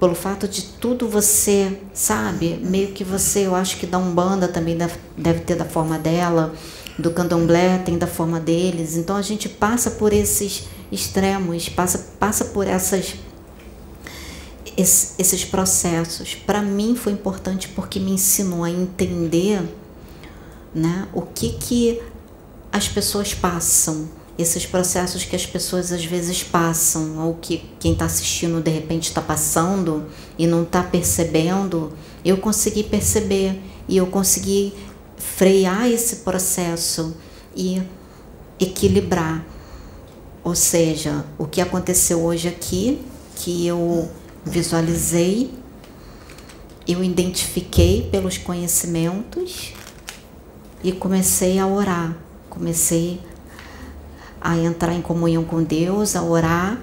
[0.00, 4.76] pelo fato de tudo você, sabe, meio que você, eu acho que da Umbanda também
[5.14, 6.54] deve ter da forma dela,
[6.98, 8.96] do Candomblé tem da forma deles.
[8.96, 13.14] Então a gente passa por esses extremos, passa, passa por essas
[14.76, 16.34] esses processos.
[16.34, 19.62] Para mim foi importante porque me ensinou a entender,
[20.74, 22.00] né, o que que
[22.72, 24.08] as pessoas passam
[24.40, 29.08] esses processos que as pessoas às vezes passam, ou que quem está assistindo de repente
[29.08, 30.06] está passando
[30.38, 31.92] e não está percebendo,
[32.24, 34.72] eu consegui perceber e eu consegui
[35.16, 37.16] frear esse processo
[37.54, 37.82] e
[38.58, 39.44] equilibrar.
[40.42, 43.00] Ou seja, o que aconteceu hoje aqui,
[43.36, 44.10] que eu
[44.44, 45.50] visualizei,
[46.88, 49.74] eu identifiquei pelos conhecimentos
[50.82, 52.16] e comecei a orar,
[52.48, 53.20] comecei
[54.40, 56.80] a entrar em comunhão com Deus, a orar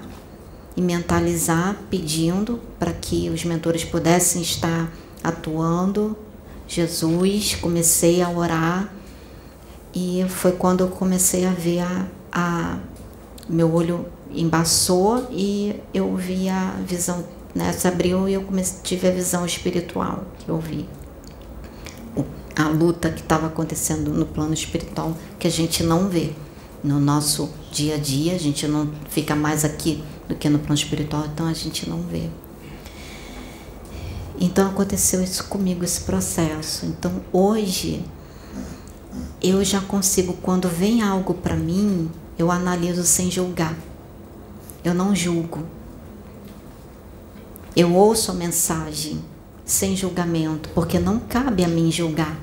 [0.76, 4.92] e mentalizar, pedindo para que os mentores pudessem estar
[5.24, 6.16] atuando.
[6.68, 8.92] Jesus, comecei a orar
[9.92, 12.78] e foi quando eu comecei a ver a, a
[13.48, 19.10] meu olho embaçou e eu vi a visão, né, abriu e eu comecei, tive a
[19.10, 20.88] visão espiritual que eu vi.
[22.54, 26.32] A luta que estava acontecendo no plano espiritual que a gente não vê
[26.82, 30.74] no nosso dia a dia, a gente não fica mais aqui do que no plano
[30.74, 32.28] espiritual, então a gente não vê.
[34.40, 36.86] Então aconteceu isso comigo, esse processo.
[36.86, 38.04] Então hoje
[39.42, 43.76] eu já consigo, quando vem algo para mim, eu analiso sem julgar.
[44.84, 45.64] eu não julgo.
[47.74, 49.22] Eu ouço a mensagem
[49.64, 52.38] sem julgamento, porque não cabe a mim julgar.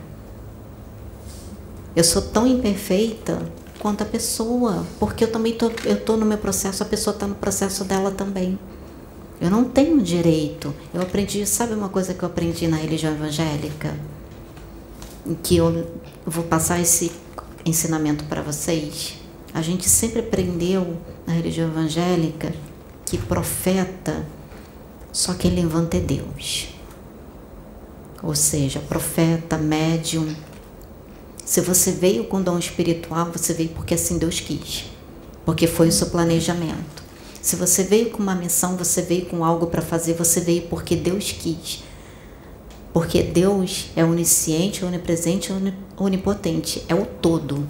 [1.96, 3.42] Eu sou tão imperfeita
[3.86, 7.28] quanto a pessoa, porque eu também tô, eu tô no meu processo, a pessoa está
[7.28, 8.58] no processo dela também.
[9.40, 10.74] Eu não tenho direito.
[10.92, 13.96] Eu aprendi, sabe uma coisa que eu aprendi na religião evangélica?
[15.44, 15.86] Que eu
[16.26, 17.12] vou passar esse
[17.64, 19.20] ensinamento para vocês.
[19.54, 22.52] A gente sempre aprendeu na religião evangélica
[23.06, 24.26] que profeta
[25.12, 26.70] só quem levanta é Deus.
[28.24, 30.34] Ou seja, profeta, médium.
[31.46, 34.86] Se você veio com dom espiritual, você veio porque assim Deus quis.
[35.46, 37.04] Porque foi o seu planejamento.
[37.40, 40.96] Se você veio com uma missão, você veio com algo para fazer, você veio porque
[40.96, 41.84] Deus quis.
[42.92, 45.54] Porque Deus é onisciente, onipresente,
[45.96, 47.68] onipotente, é o todo.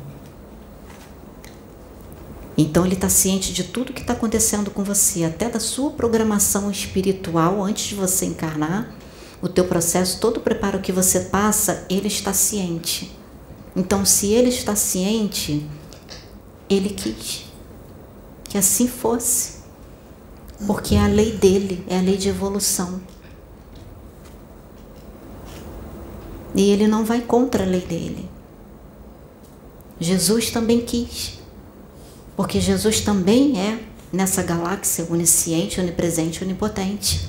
[2.58, 6.72] Então ele está ciente de tudo que está acontecendo com você, até da sua programação
[6.72, 8.96] espiritual antes de você encarnar,
[9.42, 13.25] o teu processo, todo o preparo que você passa, ele está ciente.
[13.76, 15.66] Então, se ele está ciente,
[16.70, 17.46] ele quis
[18.56, 19.56] que assim fosse,
[20.66, 23.02] porque é a lei dele, é a lei de evolução.
[26.56, 28.30] E ele não vai contra a lei dele.
[30.00, 31.38] Jesus também quis.
[32.38, 33.78] Porque Jesus também é,
[34.12, 37.28] nessa galáxia, onisciente, onipresente, onipotente.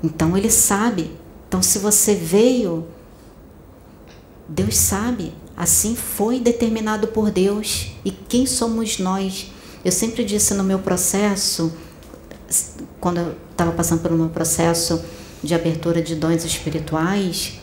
[0.00, 1.10] Então ele sabe.
[1.48, 2.86] Então, se você veio,
[4.48, 5.34] Deus sabe.
[5.56, 7.92] Assim foi determinado por Deus.
[8.04, 9.50] E quem somos nós?
[9.84, 11.72] Eu sempre disse no meu processo,
[13.00, 15.04] quando eu estava passando pelo meu processo
[15.42, 17.60] de abertura de dons espirituais,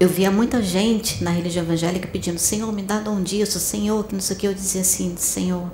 [0.00, 4.14] eu via muita gente na religião evangélica pedindo, Senhor, me dá dom disso, Senhor, que
[4.14, 4.46] não sei o que.
[4.46, 5.70] Eu dizia assim, Senhor,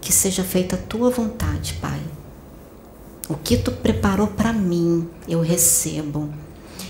[0.00, 2.00] que seja feita a tua vontade, Pai.
[3.28, 6.32] O que tu preparou para mim, eu recebo.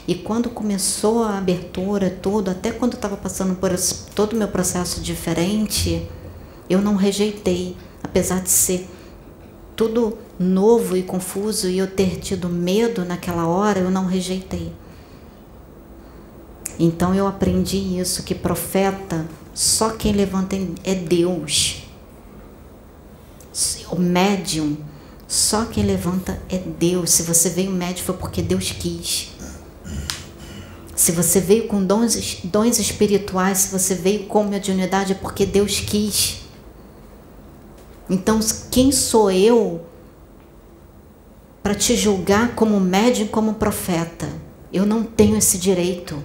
[0.07, 3.71] E quando começou a abertura, tudo, até quando estava passando por
[4.14, 6.07] todo o meu processo diferente,
[6.69, 8.88] eu não rejeitei, apesar de ser
[9.75, 14.73] tudo novo e confuso e eu ter tido medo naquela hora, eu não rejeitei.
[16.79, 21.85] Então eu aprendi isso que profeta só quem levanta é Deus.
[23.90, 24.77] O médium
[25.29, 27.11] só quem levanta é Deus.
[27.11, 29.34] Se você veio médium foi porque Deus quis.
[30.97, 35.81] Se você veio com dons, dons espirituais, se você veio com mediunidade é porque Deus
[35.81, 36.41] quis.
[38.09, 38.39] Então,
[38.71, 39.81] quem sou eu
[41.63, 44.29] para te julgar como médium, como profeta?
[44.73, 46.23] Eu não tenho esse direito.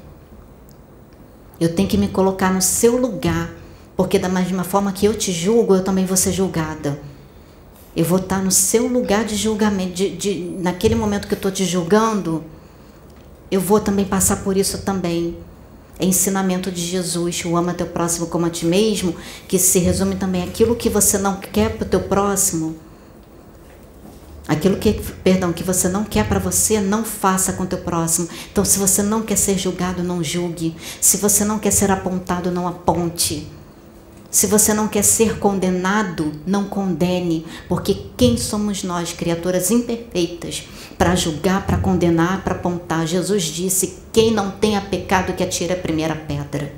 [1.60, 3.50] Eu tenho que me colocar no seu lugar,
[3.96, 7.00] porque da mesma forma que eu te julgo, eu também vou ser julgada.
[7.96, 11.52] Eu vou estar no seu lugar de julgamento, de, de naquele momento que eu estou
[11.52, 12.44] te julgando,
[13.52, 15.38] eu vou também passar por isso também.
[16.00, 19.16] É ensinamento de Jesus, o ama teu próximo como a ti mesmo,
[19.48, 22.78] que se resume também aquilo que você não quer para o teu próximo
[24.50, 28.28] Aquilo que, perdão, que você não quer para você, não faça com o teu próximo.
[28.52, 30.76] Então, se você não quer ser julgado, não julgue.
[31.00, 33.48] Se você não quer ser apontado, não aponte.
[34.32, 41.15] Se você não quer ser condenado, não condene, porque quem somos nós, criaturas imperfeitas, para
[41.15, 43.08] julgar, para condenar, para apontar?
[43.08, 46.72] Jesus disse: quem não tenha pecado, que atire a primeira pedra.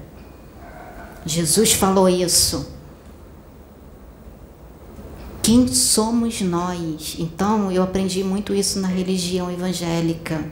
[1.26, 2.72] Jesus falou isso.
[5.44, 7.18] Quem somos nós?
[7.20, 10.46] Então, eu aprendi muito isso na religião evangélica.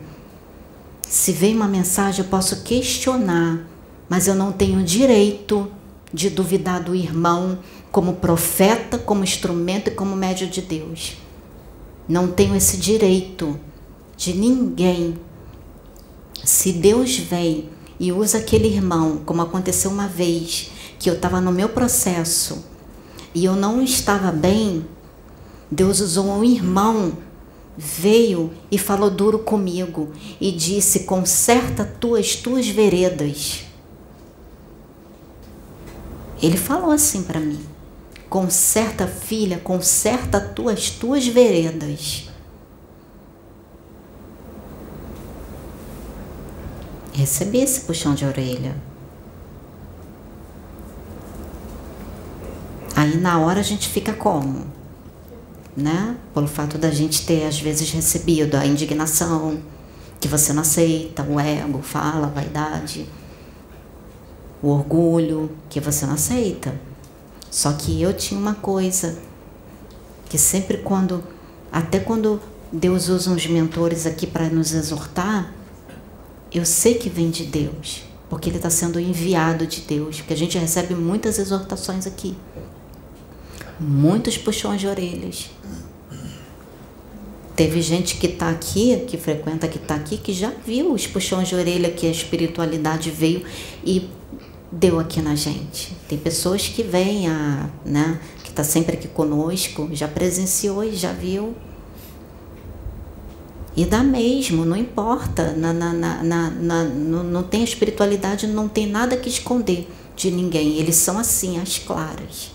[1.01, 3.65] Se vem uma mensagem, eu posso questionar,
[4.09, 5.71] mas eu não tenho direito
[6.13, 7.59] de duvidar do irmão
[7.91, 11.17] como profeta, como instrumento e como médio de Deus.
[12.07, 13.59] Não tenho esse direito
[14.17, 15.15] de ninguém.
[16.43, 17.69] Se Deus vem
[17.99, 22.65] e usa aquele irmão, como aconteceu uma vez, que eu estava no meu processo
[23.33, 24.85] e eu não estava bem,
[25.69, 27.13] Deus usou um irmão,
[27.77, 30.09] veio e falou duro comigo
[30.41, 33.68] e disse: Conserta tuas tuas veredas.
[36.41, 37.59] Ele falou assim para mim:
[38.29, 42.29] Conserta, filha, conserta tuas tuas veredas.
[47.11, 48.75] Recebi esse puxão de orelha.
[52.95, 54.67] Aí na hora a gente fica como?
[55.75, 56.15] Né?
[56.33, 59.59] Pelo fato da gente ter às vezes recebido a indignação,
[60.19, 63.07] que você não aceita, o ego, fala, a vaidade,
[64.61, 66.73] o orgulho, que você não aceita.
[67.49, 69.17] Só que eu tinha uma coisa
[70.29, 71.23] que sempre quando,
[71.71, 72.39] até quando
[72.71, 75.53] Deus usa uns mentores aqui para nos exortar,
[76.53, 80.37] eu sei que vem de Deus, porque ele está sendo enviado de Deus, porque a
[80.37, 82.35] gente recebe muitas exortações aqui,
[83.79, 85.49] muitos puxões de orelhas.
[87.55, 91.49] Teve gente que está aqui, que frequenta, que está aqui, que já viu os puxões
[91.49, 93.43] de orelha que a espiritualidade veio
[93.83, 94.09] e
[94.71, 95.95] deu aqui na gente.
[96.07, 101.11] Tem pessoas que vêm, a, né, que está sempre aqui conosco, já presenciou e já
[101.11, 101.55] viu.
[103.75, 105.53] E dá mesmo, não importa.
[105.53, 110.77] Na, na, na, na, não, não tem espiritualidade, não tem nada que esconder de ninguém.
[110.77, 112.51] Eles são assim, as claras.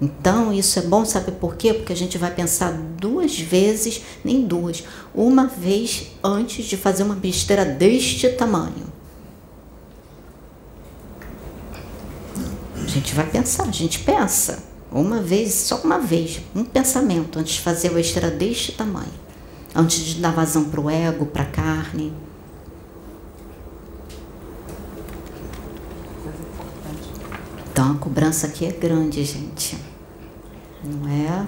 [0.00, 1.72] Então, isso é bom, sabe por quê?
[1.72, 7.14] Porque a gente vai pensar duas vezes, nem duas, uma vez antes de fazer uma
[7.14, 8.95] besteira deste tamanho.
[12.96, 17.60] Gente vai pensar, a gente pensa uma vez, só uma vez, um pensamento antes de
[17.60, 19.12] fazer uma besteira deste tamanho,
[19.74, 22.12] antes de dar vazão para o ego, para a carne.
[27.70, 29.76] Então a cobrança aqui é grande, gente.
[30.82, 31.46] Não é?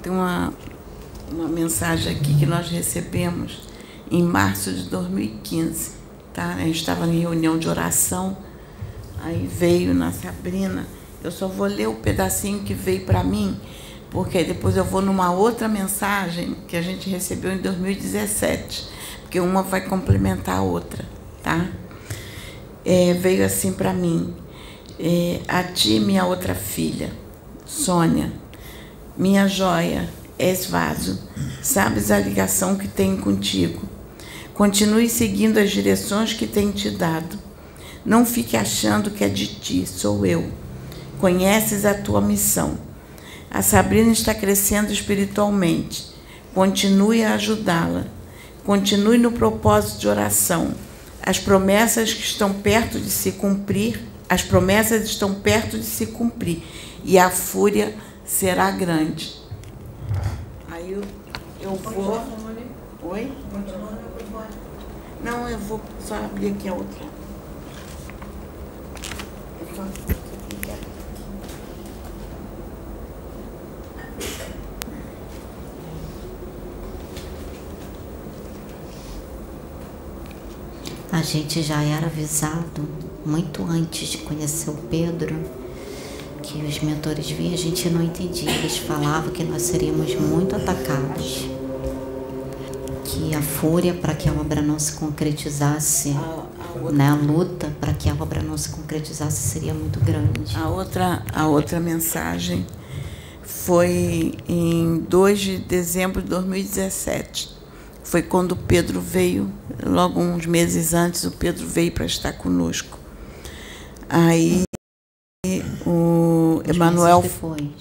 [0.00, 0.54] Tem uma,
[1.30, 3.68] uma mensagem aqui que nós recebemos
[4.10, 5.90] em março de 2015.
[6.32, 6.54] Tá?
[6.54, 8.38] A gente estava em reunião de oração,
[9.22, 10.86] aí veio na Sabrina.
[11.22, 13.58] Eu só vou ler o pedacinho que veio para mim,
[14.10, 18.88] porque depois eu vou numa outra mensagem que a gente recebeu em 2017,
[19.22, 21.04] porque uma vai complementar a outra,
[21.42, 21.68] tá?
[22.84, 24.34] É, veio assim para mim
[24.98, 27.10] é, a ti, minha outra filha,
[27.64, 28.32] Sônia,
[29.16, 30.08] minha joia,
[30.38, 31.20] és vaso,
[31.62, 33.82] sabes a ligação que tenho contigo.
[34.54, 37.38] Continue seguindo as direções que tenho te dado.
[38.04, 40.50] Não fique achando que é de ti, sou eu.
[41.20, 42.78] Conheces a tua missão.
[43.50, 46.12] A Sabrina está crescendo espiritualmente.
[46.54, 48.04] Continue a ajudá-la.
[48.64, 50.74] Continue no propósito de oração.
[51.22, 56.62] As promessas que estão perto de se cumprir as promessas estão perto de se cumprir
[57.04, 59.38] e a fúria será grande.
[60.70, 61.02] Aí eu,
[61.60, 62.18] eu vou.
[63.10, 63.30] Oi?
[65.22, 67.11] Não, eu vou só abrir aqui a outra.
[81.10, 82.88] A gente já era avisado
[83.24, 85.34] muito antes de conhecer o Pedro,
[86.42, 88.50] que os mentores vinham, a gente não entendia.
[88.50, 91.46] Eles falavam que nós seríamos muito atacados,
[93.04, 96.51] que a fúria para que a obra não se concretizasse, a, a, outra,
[96.92, 100.56] né, a luta para que a obra não se concretizasse seria muito grande.
[100.56, 102.66] A outra, a outra mensagem
[103.42, 107.62] foi em 2 de dezembro de 2017
[108.12, 109.50] foi quando o Pedro veio,
[109.82, 112.98] logo uns meses antes, o Pedro veio para estar conosco.
[114.06, 114.64] Aí
[115.86, 117.24] o Emanuel.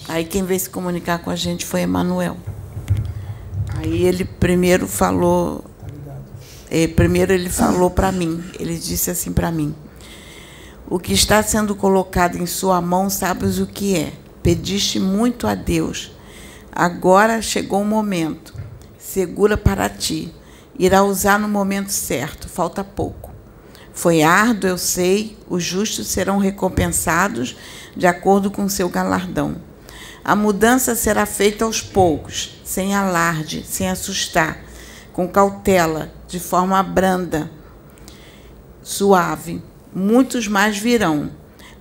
[0.08, 2.38] Aí quem veio se comunicar com a gente foi Emanuel.
[3.76, 5.66] Aí ele primeiro falou.
[6.74, 9.76] Eh, primeiro ele falou para mim, ele disse assim para mim:
[10.90, 14.14] O que está sendo colocado em sua mão, sabes o que é?
[14.42, 16.14] Pediste muito a Deus.
[16.72, 18.54] Agora chegou o momento.
[18.98, 20.34] Segura para ti.
[20.80, 23.32] Irá usar no momento certo, falta pouco.
[23.94, 27.58] Foi árduo, eu sei, os justos serão recompensados
[27.98, 29.58] de acordo com seu galardão.
[30.24, 34.64] A mudança será feita aos poucos, sem alarde, sem assustar,
[35.12, 37.52] com cautela, de forma branda,
[38.82, 39.62] suave.
[39.94, 41.30] Muitos mais virão.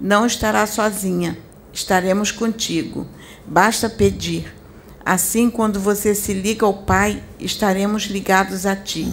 [0.01, 1.39] Não estará sozinha,
[1.73, 3.07] estaremos contigo.
[3.47, 4.53] Basta pedir.
[5.05, 9.13] Assim, quando você se liga ao Pai, estaremos ligados a ti.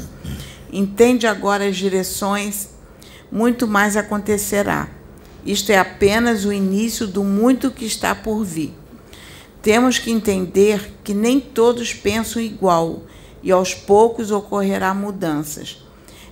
[0.74, 2.70] Entende agora as direções
[3.32, 4.90] muito mais acontecerá.
[5.46, 8.74] Isto é apenas o início do muito que está por vir.
[9.62, 13.04] Temos que entender que nem todos pensam igual
[13.42, 15.86] e aos poucos ocorrerá mudanças.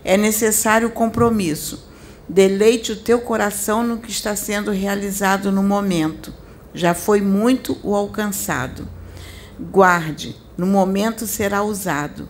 [0.03, 1.89] É necessário compromisso.
[2.27, 6.33] Deleite o teu coração no que está sendo realizado no momento.
[6.73, 8.87] Já foi muito o alcançado.
[9.59, 12.27] Guarde, no momento será usado.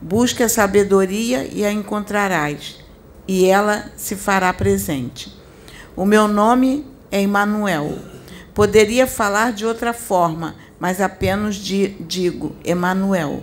[0.00, 2.86] Busque a sabedoria e a encontrarás
[3.28, 5.34] e ela se fará presente.
[5.96, 7.98] O meu nome é Emanuel.
[8.54, 13.42] Poderia falar de outra forma, mas apenas digo Emanuel.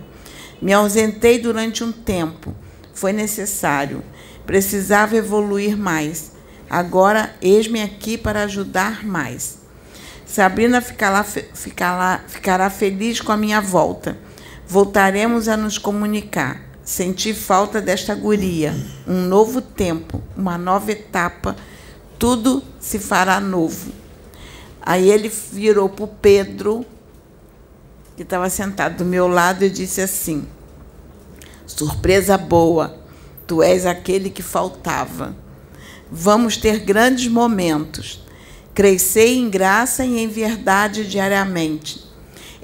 [0.60, 2.54] Me ausentei durante um tempo,
[2.92, 4.02] foi necessário.
[4.46, 6.32] Precisava evoluir mais.
[6.68, 9.58] Agora eis-me aqui para ajudar mais.
[10.26, 14.16] Sabrina ficará, ficará, ficará feliz com a minha volta.
[14.66, 16.62] Voltaremos a nos comunicar.
[16.82, 18.74] Senti falta desta guria.
[19.06, 21.56] Um novo tempo, uma nova etapa.
[22.18, 23.92] Tudo se fará novo.
[24.82, 26.84] Aí ele virou para o Pedro,
[28.16, 30.46] que estava sentado do meu lado, e disse assim:
[31.66, 32.98] Surpresa boa,
[33.46, 35.34] tu és aquele que faltava.
[36.10, 38.24] Vamos ter grandes momentos.
[38.74, 42.04] Crescei em graça e em verdade diariamente.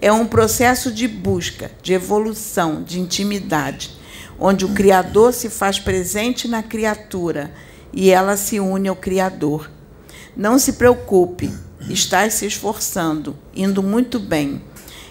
[0.00, 3.90] É um processo de busca, de evolução, de intimidade,
[4.38, 7.52] onde o Criador se faz presente na criatura
[7.92, 9.70] e ela se une ao Criador.
[10.36, 11.52] Não se preocupe,
[11.88, 14.62] estás se esforçando, indo muito bem.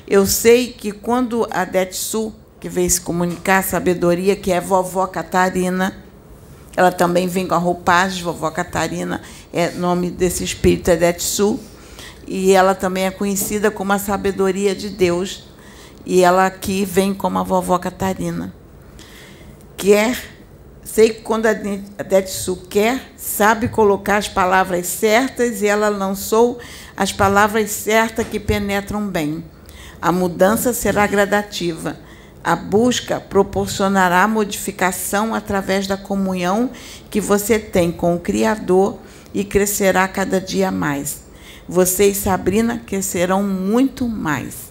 [0.09, 5.95] Eu sei que quando a Detsu, que veio se comunicar, sabedoria, que é vovó Catarina,
[6.75, 9.21] ela também vem com a roupagem, vovó Catarina,
[9.53, 11.59] é nome desse espírito é Detsu,
[12.25, 15.43] e ela também é conhecida como a sabedoria de Deus,
[16.03, 18.51] e ela aqui vem como a vovó Catarina.
[19.77, 20.19] Quer,
[20.83, 26.57] sei que quando a Detsu quer, sabe colocar as palavras certas, e ela lançou
[26.97, 29.43] as palavras certas que penetram bem.
[30.01, 31.97] A mudança será gradativa.
[32.43, 36.71] A busca proporcionará modificação através da comunhão
[37.09, 38.97] que você tem com o Criador
[39.33, 41.21] e crescerá cada dia mais.
[41.67, 44.69] Você e Sabrina crescerão muito mais.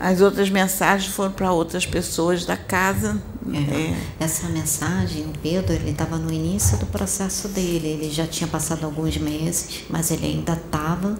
[0.00, 3.22] As outras mensagens foram para outras pessoas da casa.
[3.52, 3.58] É.
[3.58, 3.96] É.
[4.18, 7.86] Essa mensagem, o Pedro, ele estava no início do processo dele.
[7.86, 11.16] Ele já tinha passado alguns meses, mas ele ainda estava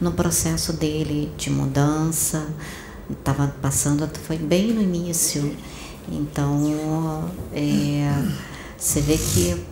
[0.00, 2.48] no processo dele de mudança,
[3.10, 5.56] estava passando, foi bem no início.
[6.10, 8.24] Então, é,
[8.76, 9.64] você vê que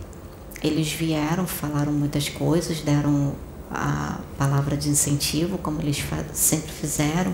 [0.61, 3.33] eles vieram, falaram muitas coisas, deram
[3.71, 6.03] a palavra de incentivo, como eles
[6.33, 7.33] sempre fizeram.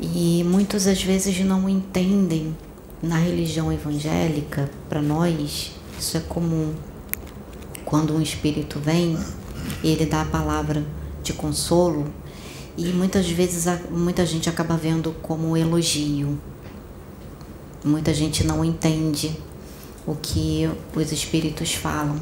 [0.00, 2.54] E muitos às vezes não entendem
[3.02, 6.74] na religião evangélica, para nós, isso é comum.
[7.84, 9.16] Quando um espírito vem,
[9.82, 10.82] ele dá a palavra
[11.24, 12.06] de consolo
[12.76, 16.38] e muitas vezes muita gente acaba vendo como elogio.
[17.84, 19.36] Muita gente não entende
[20.06, 22.20] o que os espíritos falam.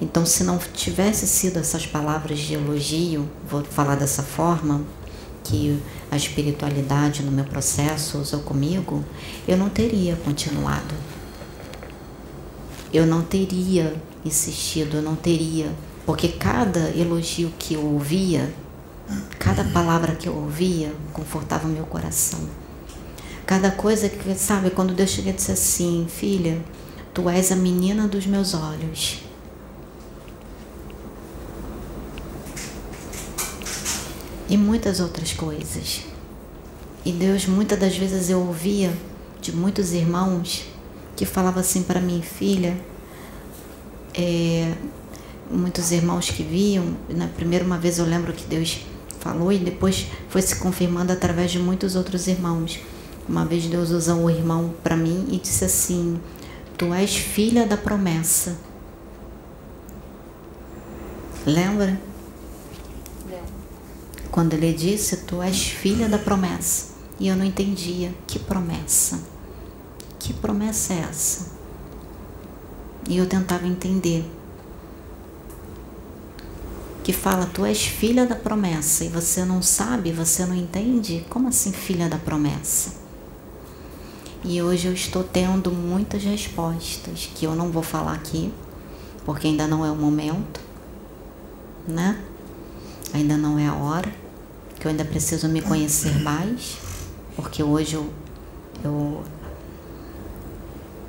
[0.00, 4.82] Então, se não tivesse sido essas palavras de elogio, vou falar dessa forma,
[5.44, 5.78] que
[6.10, 9.04] a espiritualidade no meu processo usou comigo,
[9.46, 10.94] eu não teria continuado.
[12.92, 13.94] Eu não teria
[14.24, 15.70] insistido, eu não teria
[16.06, 18.52] porque cada elogio que eu ouvia,
[19.38, 22.40] cada palavra que eu ouvia, confortava meu coração.
[23.46, 26.60] Cada coisa que, sabe, quando Deus chega e disse assim: Filha,
[27.12, 29.22] tu és a menina dos meus olhos.
[34.48, 36.02] E muitas outras coisas.
[37.04, 38.92] E Deus, muitas das vezes eu ouvia
[39.40, 40.64] de muitos irmãos
[41.16, 42.76] que falavam assim para mim, filha,
[44.14, 44.74] é,
[45.50, 46.96] muitos irmãos que viam.
[47.08, 48.80] Na primeira uma vez eu lembro que Deus
[49.18, 52.80] falou e depois foi se confirmando através de muitos outros irmãos.
[53.28, 56.20] Uma vez Deus usou um irmão para mim e disse assim:
[56.78, 58.56] Tu és filha da promessa.
[61.44, 62.00] Lembra?
[64.30, 66.90] Quando ele disse: Tu és filha da promessa.
[67.18, 68.14] E eu não entendia.
[68.26, 69.20] Que promessa?
[70.18, 71.50] Que promessa é essa?
[73.08, 74.24] E eu tentava entender
[77.02, 81.24] que fala: Tu és filha da promessa e você não sabe, você não entende?
[81.28, 83.00] Como assim, filha da promessa?
[84.42, 88.52] E hoje eu estou tendo muitas respostas que eu não vou falar aqui,
[89.24, 90.60] porque ainda não é o momento,
[91.86, 92.18] né?
[93.12, 94.10] Ainda não é a hora,
[94.78, 96.78] que eu ainda preciso me conhecer mais,
[97.36, 98.10] porque hoje eu,
[98.82, 99.22] eu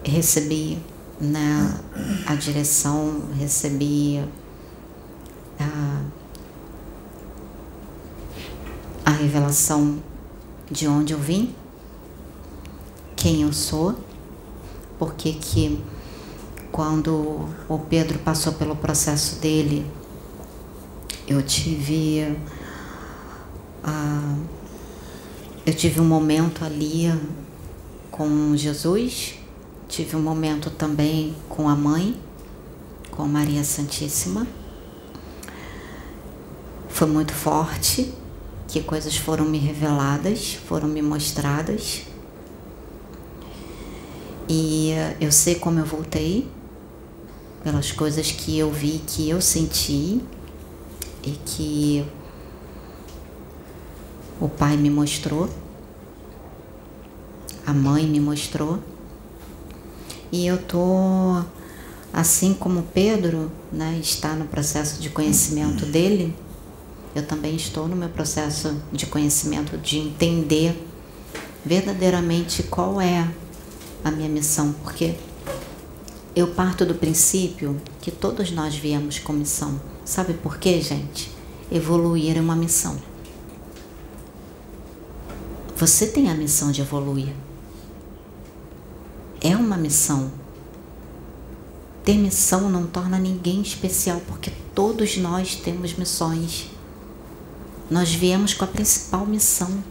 [0.03, 0.77] recebi
[1.21, 1.73] né,
[2.25, 4.21] a direção, recebi
[5.61, 6.01] a,
[9.05, 10.01] a revelação
[10.69, 11.53] de onde eu vim,
[13.15, 13.95] quem eu sou,
[14.97, 15.83] porque que
[16.71, 19.85] quando o Pedro passou pelo processo dele,
[21.27, 22.37] eu tive
[23.85, 24.45] uh,
[25.65, 27.13] eu tive um momento ali
[28.09, 29.35] com Jesus,
[29.87, 32.19] tive um momento também com a mãe,
[33.11, 34.47] com Maria Santíssima
[36.91, 38.13] foi muito forte,
[38.67, 42.03] que coisas foram me reveladas, foram me mostradas.
[44.47, 46.47] E eu sei como eu voltei,
[47.63, 50.21] pelas coisas que eu vi, que eu senti.
[51.23, 52.05] e que
[54.39, 55.47] o pai me mostrou,
[57.65, 58.79] a mãe me mostrou,
[60.31, 61.43] e eu tô
[62.11, 66.35] assim como Pedro, né, está no processo de conhecimento dele,
[67.13, 70.87] eu também estou no meu processo de conhecimento de entender
[71.65, 73.27] verdadeiramente qual é
[74.03, 75.15] a minha missão, porque
[76.35, 79.79] eu parto do princípio que todos nós viemos com missão.
[80.05, 81.29] Sabe por quê, gente?
[81.71, 82.97] Evoluir é uma missão.
[85.75, 87.33] Você tem a missão de evoluir.
[89.41, 90.31] É uma missão.
[92.05, 96.69] Ter missão não torna ninguém especial, porque todos nós temos missões.
[97.91, 99.83] Nós viemos com a principal missão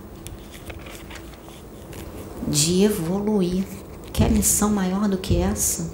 [2.48, 3.66] de evoluir.
[4.10, 5.92] Quer missão maior do que essa?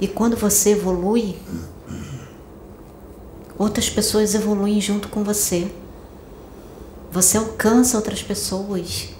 [0.00, 1.36] E quando você evolui,
[3.56, 5.70] outras pessoas evoluem junto com você.
[7.12, 9.10] Você alcança outras pessoas.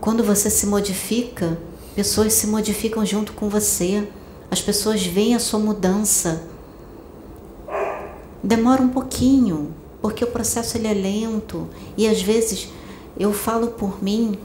[0.00, 1.56] Quando você se modifica,
[1.94, 4.08] pessoas se modificam junto com você.
[4.50, 6.42] As pessoas veem a sua mudança.
[8.42, 12.68] Demora um pouquinho, porque o processo ele é lento e às vezes
[13.18, 14.38] eu falo por mim,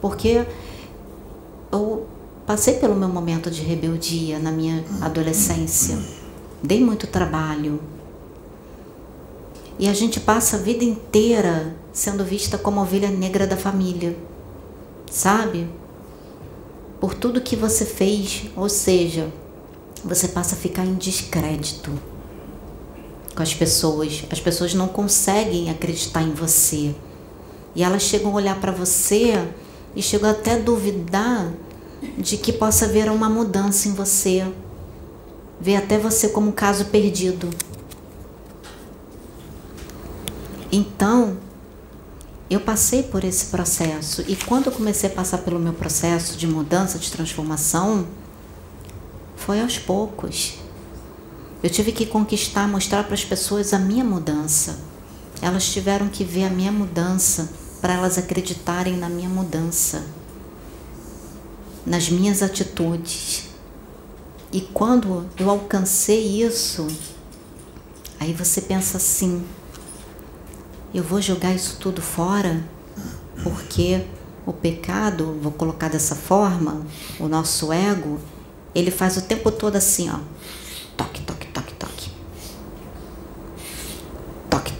[0.00, 0.46] porque
[1.70, 2.06] eu
[2.46, 5.96] Passei pelo meu momento de rebeldia na minha adolescência.
[6.62, 7.80] Dei muito trabalho.
[9.78, 14.16] E a gente passa a vida inteira sendo vista como ovelha negra da família.
[15.10, 15.68] Sabe?
[17.00, 19.32] Por tudo que você fez, ou seja,
[20.04, 21.92] você passa a ficar em descrédito
[23.34, 24.24] com as pessoas.
[24.30, 26.94] As pessoas não conseguem acreditar em você.
[27.74, 29.48] E elas chegam a olhar para você
[29.96, 31.52] e chegam até a duvidar
[32.18, 34.46] de que possa haver uma mudança em você,
[35.60, 37.48] ver até você como um caso perdido.
[40.70, 41.36] Então,
[42.50, 46.46] eu passei por esse processo e quando eu comecei a passar pelo meu processo de
[46.46, 48.06] mudança, de transformação,
[49.36, 50.61] foi aos poucos.
[51.62, 54.78] Eu tive que conquistar, mostrar para as pessoas a minha mudança.
[55.40, 57.50] Elas tiveram que ver a minha mudança
[57.80, 60.04] para elas acreditarem na minha mudança
[61.84, 63.48] nas minhas atitudes.
[64.52, 66.86] E quando eu alcancei isso,
[68.20, 69.44] aí você pensa assim:
[70.92, 72.62] eu vou jogar isso tudo fora
[73.42, 74.04] porque
[74.46, 76.84] o pecado, vou colocar dessa forma,
[77.18, 78.20] o nosso ego,
[78.74, 80.18] ele faz o tempo todo assim, ó.
[80.96, 81.31] Toque, toque.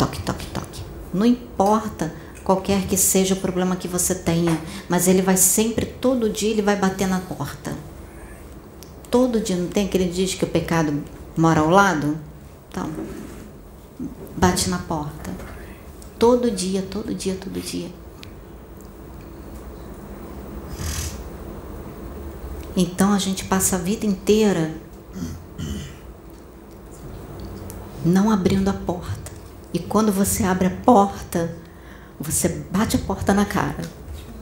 [0.03, 0.82] Toque, toque, toque.
[1.14, 6.28] Não importa qualquer que seja o problema que você tenha, mas ele vai sempre, todo
[6.28, 7.72] dia, ele vai bater na porta.
[9.09, 11.05] Todo dia, não tem aquele dia que o pecado
[11.36, 12.18] mora ao lado?
[12.68, 12.90] Então,
[14.36, 15.30] bate na porta.
[16.18, 17.88] Todo dia, todo dia, todo dia.
[22.76, 24.74] Então a gente passa a vida inteira
[28.05, 29.21] não abrindo a porta.
[29.72, 31.54] E quando você abre a porta,
[32.20, 33.82] você bate a porta na cara.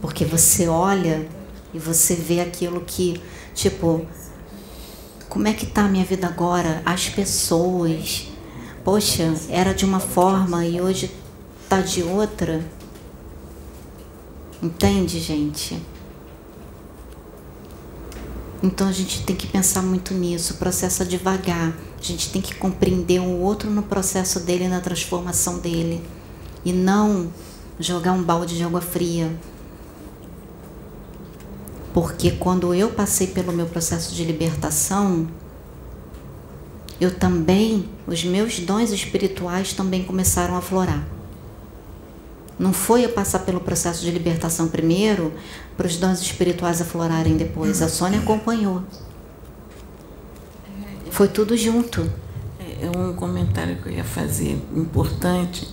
[0.01, 1.29] Porque você olha
[1.73, 3.21] e você vê aquilo que,
[3.55, 4.07] tipo,
[5.29, 6.83] como é que tá a minha vida agora?
[6.85, 8.27] As pessoas.
[8.83, 11.15] Poxa, era de uma forma e hoje
[11.69, 12.65] tá de outra.
[14.63, 15.81] Entende, gente?
[18.63, 21.73] Então a gente tem que pensar muito nisso, processo devagar.
[22.01, 26.03] A gente tem que compreender o outro no processo dele, na transformação dele.
[26.65, 27.31] E não
[27.79, 29.31] jogar um balde de água fria.
[31.93, 35.29] Porque quando eu passei pelo meu processo de libertação,
[37.01, 41.07] eu também, os meus dons espirituais também começaram a aflorar.
[42.59, 45.33] Não foi eu passar pelo processo de libertação primeiro
[45.77, 47.81] para os dons espirituais aflorarem depois.
[47.81, 48.83] A Sônia acompanhou.
[51.21, 52.11] Foi tudo junto.
[52.81, 55.69] É um comentário que eu ia fazer importante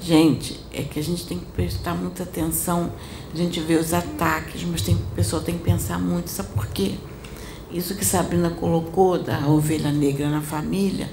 [0.00, 2.92] Gente, é que a gente tem que prestar muita atenção,
[3.32, 6.66] a gente vê os ataques, mas tem, a pessoa tem que pensar muito, sabe por
[6.66, 6.94] quê?
[7.70, 11.10] Isso que Sabrina colocou da ovelha negra na família,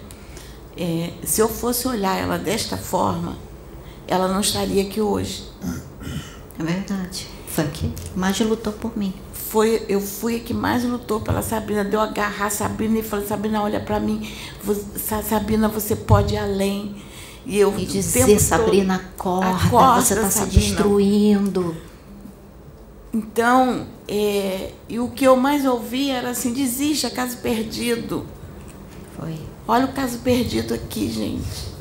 [0.77, 3.37] é, se eu fosse olhar ela desta forma,
[4.07, 5.47] ela não estaria aqui hoje.
[6.57, 7.27] É verdade.
[7.47, 9.13] Foi que mais lutou por mim.
[9.55, 11.81] Foi, eu fui a que mais lutou pela Sabrina.
[11.81, 14.29] Deu agarrar a Sabrina e falei, Sabrina, olha para mim.
[15.23, 16.93] Sabrina, você pode ir além
[17.45, 21.73] e eu e dizer, Sabrina, acorda, acorda você está se destruindo.
[23.13, 28.25] Então, é, e o que eu mais ouvi era assim, desista, caso perdido.
[29.17, 29.39] Foi.
[29.65, 31.73] Olha o caso perdido aqui, gente.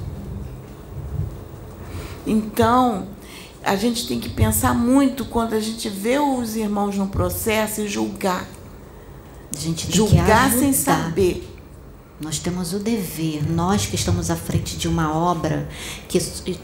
[2.24, 3.08] Então,
[3.64, 7.88] a gente tem que pensar muito quando a gente vê os irmãos no processo e
[7.88, 8.46] julgar.
[9.54, 11.50] A gente tem julgar que sem saber.
[12.20, 15.68] Nós temos o dever, nós que estamos à frente de uma obra,
[16.08, 16.20] que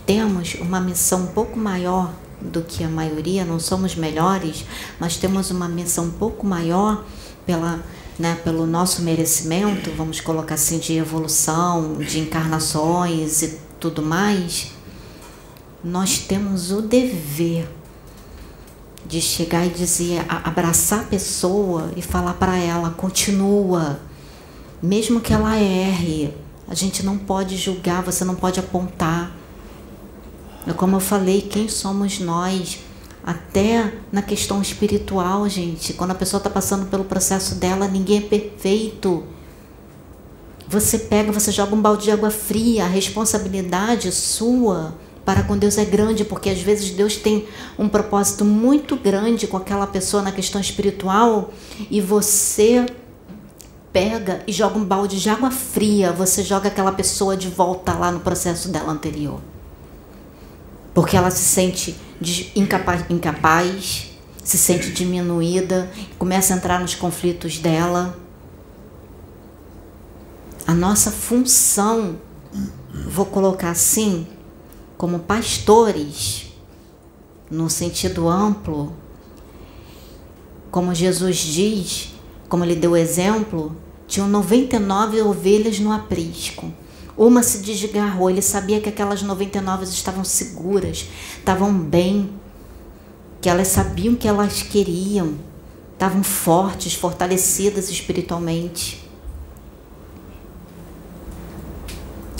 [0.06, 4.64] temos uma missão um pouco maior do que a maioria, não somos melhores,
[4.98, 7.04] mas temos uma missão um pouco maior
[7.44, 7.84] pela,
[8.18, 14.70] né, pelo nosso merecimento, vamos colocar assim, de evolução, de encarnações e tudo mais.
[15.82, 17.66] Nós temos o dever
[19.06, 23.98] de chegar e dizer, abraçar a pessoa e falar para ela, continua,
[24.82, 26.34] mesmo que ela erre,
[26.68, 29.32] a gente não pode julgar, você não pode apontar.
[30.66, 32.78] É como eu falei, quem somos nós?
[33.24, 38.20] Até na questão espiritual, gente, quando a pessoa está passando pelo processo dela, ninguém é
[38.20, 39.24] perfeito.
[40.68, 44.94] Você pega, você joga um balde de água fria, a responsabilidade sua
[45.24, 47.46] para com Deus é grande, porque às vezes Deus tem
[47.78, 51.52] um propósito muito grande com aquela pessoa na questão espiritual
[51.90, 52.86] e você
[53.92, 58.10] pega e joga um balde de água fria, você joga aquela pessoa de volta lá
[58.10, 59.40] no processo dela anterior.
[60.94, 61.96] Porque ela se sente
[62.54, 64.10] incapaz, incapaz
[64.42, 68.18] se sente diminuída, começa a entrar nos conflitos dela.
[70.66, 72.16] A nossa função,
[73.06, 74.26] vou colocar assim,
[75.00, 76.52] como pastores,
[77.50, 78.92] no sentido amplo,
[80.70, 82.12] como Jesus diz,
[82.50, 83.74] como ele deu exemplo,
[84.06, 86.70] tinham 99 ovelhas no aprisco.
[87.16, 92.34] Uma se desgarrou, ele sabia que aquelas 99 estavam seguras, estavam bem,
[93.40, 95.32] que elas sabiam que elas queriam,
[95.94, 99.02] estavam fortes, fortalecidas espiritualmente.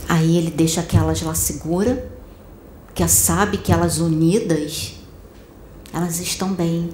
[0.07, 2.20] Aí ele deixa aquelas lá segura,
[2.95, 4.95] que sabe que elas unidas,
[5.93, 6.91] elas estão bem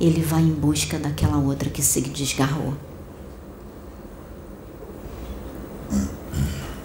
[0.00, 2.74] ele vai em busca daquela outra que se desgarrou.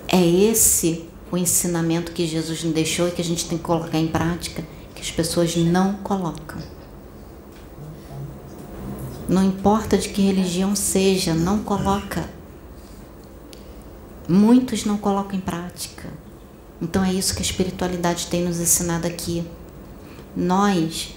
[0.07, 3.97] É esse o ensinamento que Jesus nos deixou e que a gente tem que colocar
[3.97, 4.63] em prática,
[4.95, 6.61] que as pessoas não colocam.
[9.28, 12.30] Não importa de que religião seja, não coloca.
[14.28, 16.09] Muitos não colocam em prática.
[16.82, 19.45] Então é isso que a espiritualidade tem nos ensinado aqui.
[20.36, 21.15] Nós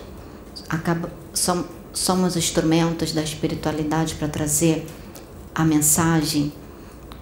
[0.69, 1.11] acaba,
[1.93, 4.87] somos, instrumentos da espiritualidade para trazer
[5.55, 6.53] a mensagem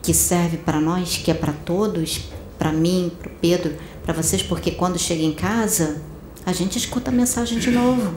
[0.02, 2.28] que serve para nós, que é para todos,
[2.58, 6.02] para mim, para o Pedro, para vocês, porque quando chega em casa,
[6.44, 8.14] a gente escuta a mensagem de novo.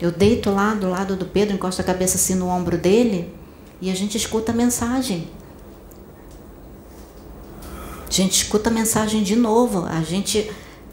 [0.00, 3.32] Eu deito lá do lado do Pedro, encosto a cabeça assim no ombro dele
[3.80, 5.28] e a gente escuta a mensagem.
[8.20, 9.86] Gente escuta a mensagem de novo.
[9.86, 10.52] A gente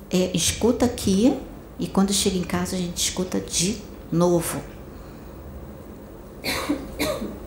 [0.09, 1.37] é, escuta aqui
[1.77, 4.61] e quando chega em casa a gente escuta de novo.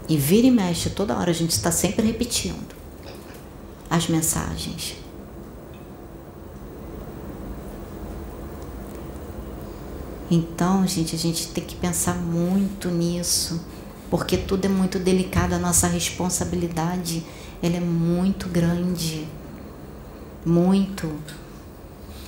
[0.07, 2.75] E vira e mexe toda hora, a gente está sempre repetindo
[3.89, 4.97] as mensagens.
[10.31, 13.65] Então, gente, a gente tem que pensar muito nisso,
[14.11, 17.25] porque tudo é muito delicado, a nossa responsabilidade,
[17.63, 19.40] ela é muito grande.
[20.45, 21.13] Muito.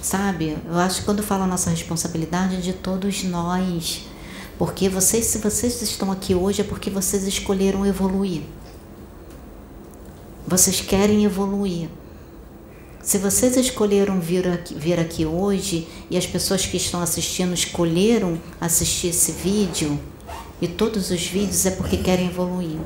[0.02, 0.58] Sabe?
[0.66, 4.06] Eu acho que quando eu falo a nossa responsabilidade é de todos nós.
[4.58, 8.42] Porque vocês, se vocês estão aqui hoje, é porque vocês escolheram evoluir.
[10.46, 11.88] Vocês querem evoluir.
[13.02, 18.40] Se vocês escolheram vir aqui, vir aqui hoje e as pessoas que estão assistindo escolheram
[18.60, 19.98] assistir esse vídeo,
[20.60, 22.78] e todos os vídeos é porque querem evoluir.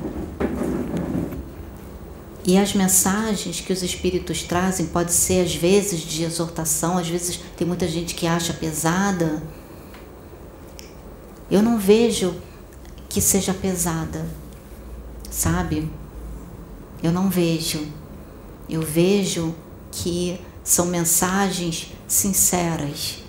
[2.47, 7.41] E as mensagens que os espíritos trazem pode ser às vezes de exortação, às vezes
[7.57, 9.43] tem muita gente que acha pesada,
[11.51, 12.35] eu não vejo
[13.09, 14.25] que seja pesada,
[15.29, 15.91] sabe?
[17.03, 17.85] Eu não vejo.
[18.69, 19.53] Eu vejo
[19.91, 23.19] que são mensagens sinceras,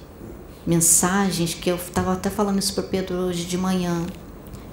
[0.66, 4.06] mensagens que eu estava até falando isso para Pedro hoje de manhã.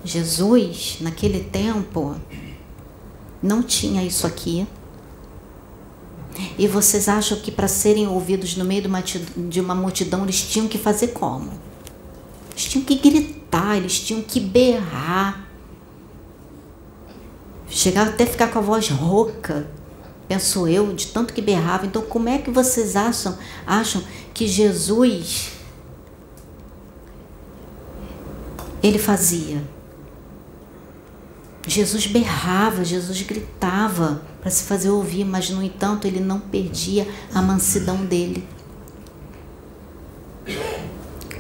[0.04, 2.16] Jesus, naquele tempo,
[3.46, 4.68] não tinha isso aqui.
[6.58, 8.84] E vocês acham que para serem ouvidos no meio
[9.50, 11.52] de uma multidão eles tinham que fazer como?
[12.52, 15.48] Eles tinham que gritar, eles tinham que berrar.
[17.70, 19.70] Chegava até ficar com a voz rouca,
[20.28, 21.86] penso eu, de tanto que berrava.
[21.86, 25.52] Então, como é que vocês acham, acham que Jesus
[28.82, 29.75] ele fazia?
[31.68, 37.42] Jesus berrava, Jesus gritava para se fazer ouvir, mas no entanto ele não perdia a
[37.42, 38.48] mansidão dele.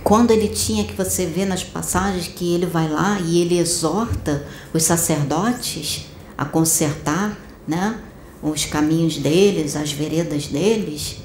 [0.05, 4.45] quando ele tinha que você vê nas passagens que ele vai lá e ele exorta
[4.71, 6.05] os sacerdotes
[6.37, 7.35] a consertar,
[7.67, 7.99] né,
[8.39, 11.17] os caminhos deles, as veredas deles,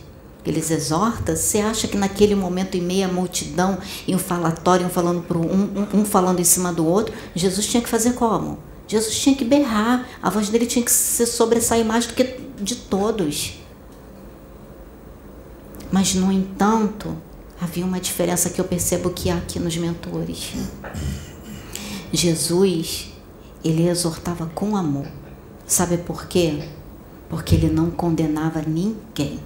[0.46, 3.76] eles exortam, você acha que naquele momento em meia multidão,
[4.08, 7.82] em um falatório, um falando pro um, um falando em cima do outro, Jesus tinha
[7.82, 8.58] que fazer como?
[8.90, 12.24] Jesus tinha que berrar, a voz dele tinha que se sobressair mais do que
[12.60, 13.60] de todos.
[15.92, 17.16] Mas no entanto,
[17.60, 20.54] havia uma diferença que eu percebo que há aqui nos mentores.
[22.12, 23.12] Jesus,
[23.62, 25.06] ele exortava com amor.
[25.68, 26.68] Sabe por quê?
[27.28, 29.38] Porque ele não condenava ninguém.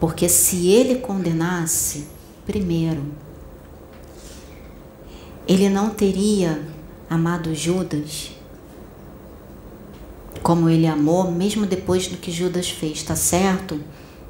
[0.00, 2.06] Porque se ele condenasse,
[2.46, 3.04] primeiro,
[5.46, 6.72] ele não teria
[7.08, 8.32] amado Judas
[10.44, 13.80] como ele amou, mesmo depois do que Judas fez, tá certo?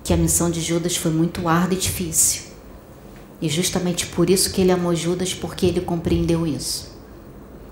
[0.04, 2.42] Que a missão de Judas foi muito árdua e difícil.
[3.42, 6.92] E justamente por isso que ele amou Judas, porque ele compreendeu isso.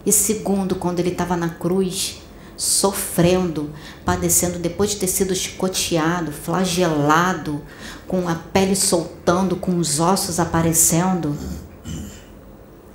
[0.04, 2.20] E segundo, quando ele estava na cruz,
[2.56, 3.70] sofrendo,
[4.04, 7.62] padecendo depois de ter sido chicoteado, flagelado,
[8.08, 11.38] com a pele soltando, com os ossos aparecendo,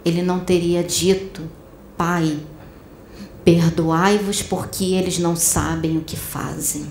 [0.03, 1.41] ele não teria dito:
[1.97, 2.39] Pai,
[3.43, 6.85] perdoai-vos porque eles não sabem o que fazem.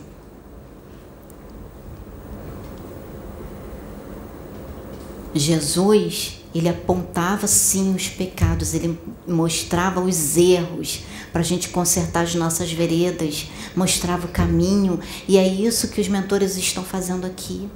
[5.34, 8.98] Jesus ele apontava sim os pecados, ele
[9.28, 14.98] mostrava os erros para a gente consertar as nossas veredas, mostrava o caminho,
[15.28, 17.68] e é isso que os mentores estão fazendo aqui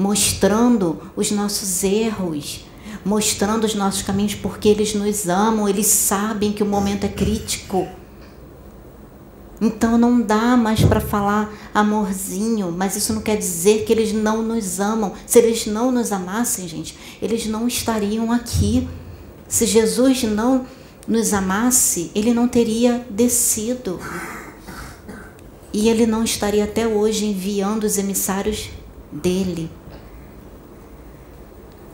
[0.00, 2.64] mostrando os nossos erros,
[3.04, 7.88] mostrando os nossos caminhos, porque eles nos amam, eles sabem que o momento é crítico.
[9.60, 14.42] Então não dá mais para falar amorzinho, mas isso não quer dizer que eles não
[14.42, 15.12] nos amam.
[15.26, 18.88] Se eles não nos amassem, gente, eles não estariam aqui.
[19.46, 20.66] Se Jesus não
[21.06, 24.00] nos amasse, ele não teria descido.
[25.72, 28.70] E ele não estaria até hoje enviando os emissários
[29.12, 29.70] dele.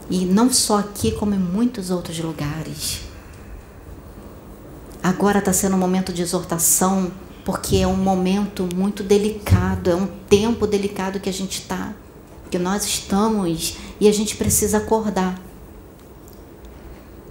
[0.09, 3.01] E não só aqui, como em muitos outros lugares.
[5.03, 7.13] Agora está sendo um momento de exortação
[7.47, 11.95] porque é um momento muito delicado, é um tempo delicado que a gente está,
[12.51, 15.41] que nós estamos e a gente precisa acordar.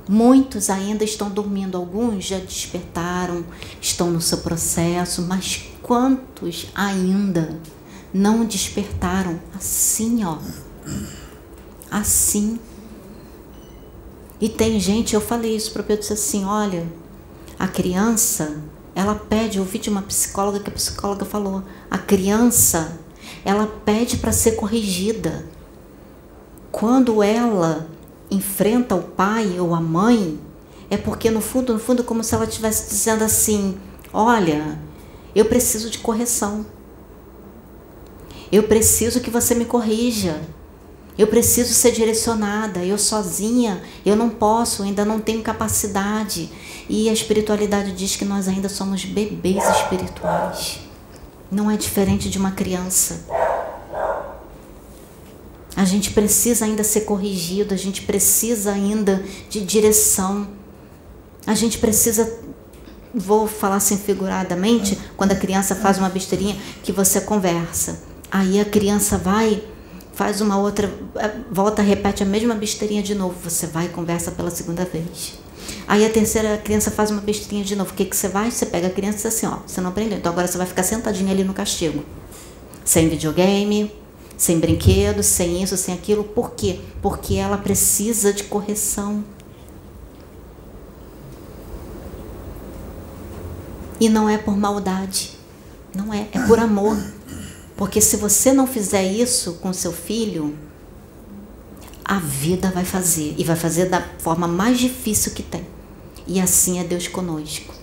[0.08, 3.44] Muitos ainda estão dormindo, alguns já despertaram,
[3.82, 7.60] estão no seu processo, mas quantos ainda
[8.14, 9.38] não despertaram?
[9.54, 10.38] Assim, ó.
[11.90, 12.60] Assim.
[14.40, 16.86] E tem gente, eu falei isso para o Pedro, disse assim, olha,
[17.58, 18.62] a criança
[18.96, 22.98] ela pede, eu ouvi de uma psicóloga que a psicóloga falou, a criança,
[23.44, 25.46] ela pede para ser corrigida.
[26.72, 27.88] Quando ela
[28.32, 30.40] enfrenta o pai ou a mãe,
[30.90, 33.78] é porque no fundo, no fundo, como se ela estivesse dizendo assim:
[34.14, 34.80] olha,
[35.36, 36.66] eu preciso de correção.
[38.52, 40.42] Eu preciso que você me corrija.
[41.18, 42.84] Eu preciso ser direcionada.
[42.84, 46.50] Eu sozinha, eu não posso, ainda não tenho capacidade.
[46.90, 50.80] E a espiritualidade diz que nós ainda somos bebês espirituais.
[51.52, 53.26] Não é diferente de uma criança.
[55.76, 60.48] A gente precisa ainda ser corrigido, a gente precisa ainda de direção.
[61.46, 62.40] A gente precisa,
[63.14, 68.04] vou falar assim figuradamente, quando a criança faz uma besteirinha, que você conversa.
[68.32, 69.62] Aí a criança vai,
[70.16, 70.90] faz uma outra,
[71.52, 73.36] volta, repete a mesma besteirinha de novo.
[73.44, 75.38] Você vai e conversa pela segunda vez.
[75.88, 77.92] Aí a terceira criança faz uma besteirinha de novo.
[77.92, 78.50] O que, que você vai?
[78.50, 80.18] Você pega a criança e diz assim, ó, você não aprendeu.
[80.18, 82.04] Então agora você vai ficar sentadinha ali no castigo.
[82.84, 83.92] Sem videogame,
[84.38, 86.24] sem brinquedos, sem isso, sem aquilo.
[86.24, 86.80] Por quê?
[87.02, 89.24] Porque ela precisa de correção.
[94.00, 95.32] E não é por maldade.
[95.94, 96.98] Não é, é por amor.
[97.76, 100.58] Porque se você não fizer isso com seu filho,
[102.04, 103.36] a vida vai fazer.
[103.38, 105.66] E vai fazer da forma mais difícil que tem.
[106.28, 107.74] E assim é Deus conosco.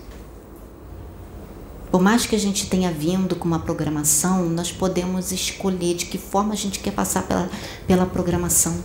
[1.91, 6.17] Por mais que a gente tenha vindo com uma programação, nós podemos escolher de que
[6.17, 7.49] forma a gente quer passar pela,
[7.85, 8.75] pela programação.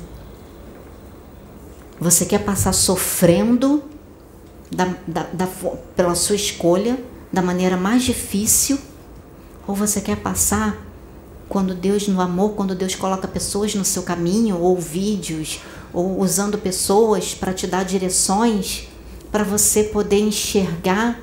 [1.99, 3.83] Você quer passar sofrendo
[4.71, 5.49] da, da, da,
[5.97, 7.03] pela sua escolha,
[7.33, 8.79] da maneira mais difícil,
[9.67, 10.88] ou você quer passar
[11.49, 15.61] quando Deus, no amor, quando Deus coloca pessoas no seu caminho, ou vídeos,
[15.93, 18.89] ou usando pessoas para te dar direções,
[19.33, 21.21] para você poder enxergar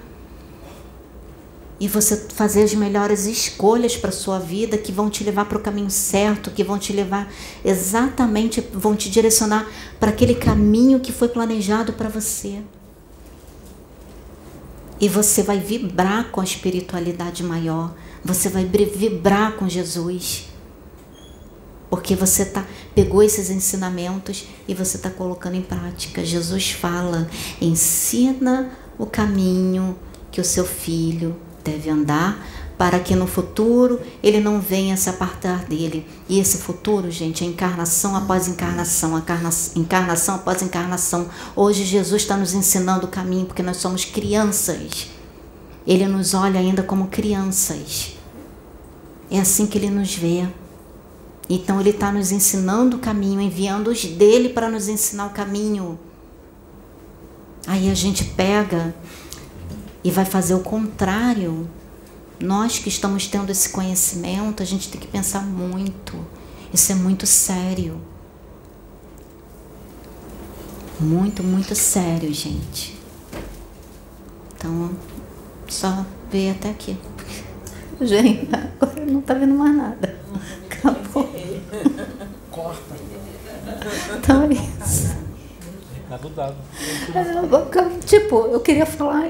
[1.79, 5.61] e você fazer as melhores escolhas para sua vida que vão te levar para o
[5.61, 7.31] caminho certo, que vão te levar
[7.63, 9.67] exatamente, vão te direcionar
[9.99, 12.61] para aquele caminho que foi planejado para você.
[14.99, 17.93] E você vai vibrar com a espiritualidade maior,
[18.25, 20.47] você vai vibrar com Jesus.
[21.91, 22.65] Porque você tá,
[22.95, 26.25] pegou esses ensinamentos e você está colocando em prática.
[26.25, 27.29] Jesus fala:
[27.61, 29.95] ensina o caminho
[30.31, 32.43] que o seu filho deve andar
[32.77, 36.05] para que no futuro ele não venha se apartar dele.
[36.27, 39.23] E esse futuro, gente, é encarnação após encarnação,
[39.75, 41.29] encarnação após encarnação.
[41.55, 45.07] Hoje Jesus está nos ensinando o caminho porque nós somos crianças.
[45.87, 48.14] Ele nos olha ainda como crianças.
[49.29, 50.47] É assim que ele nos vê.
[51.49, 55.99] Então ele está nos ensinando o caminho, enviando os dele para nos ensinar o caminho.
[57.67, 58.95] Aí a gente pega
[60.03, 61.69] e vai fazer o contrário.
[62.39, 66.13] Nós que estamos tendo esse conhecimento, a gente tem que pensar muito.
[66.73, 67.99] Isso é muito sério.
[70.99, 72.97] Muito, muito sério, gente.
[74.55, 74.91] Então,
[75.67, 76.97] só ver até aqui.
[78.01, 80.15] Gente, agora não tá vendo mais nada.
[80.69, 81.29] Acabou.
[82.51, 82.95] Corta.
[84.17, 85.15] Então é isso.
[86.03, 86.55] Recado dado.
[87.13, 89.25] É, tipo, eu queria falar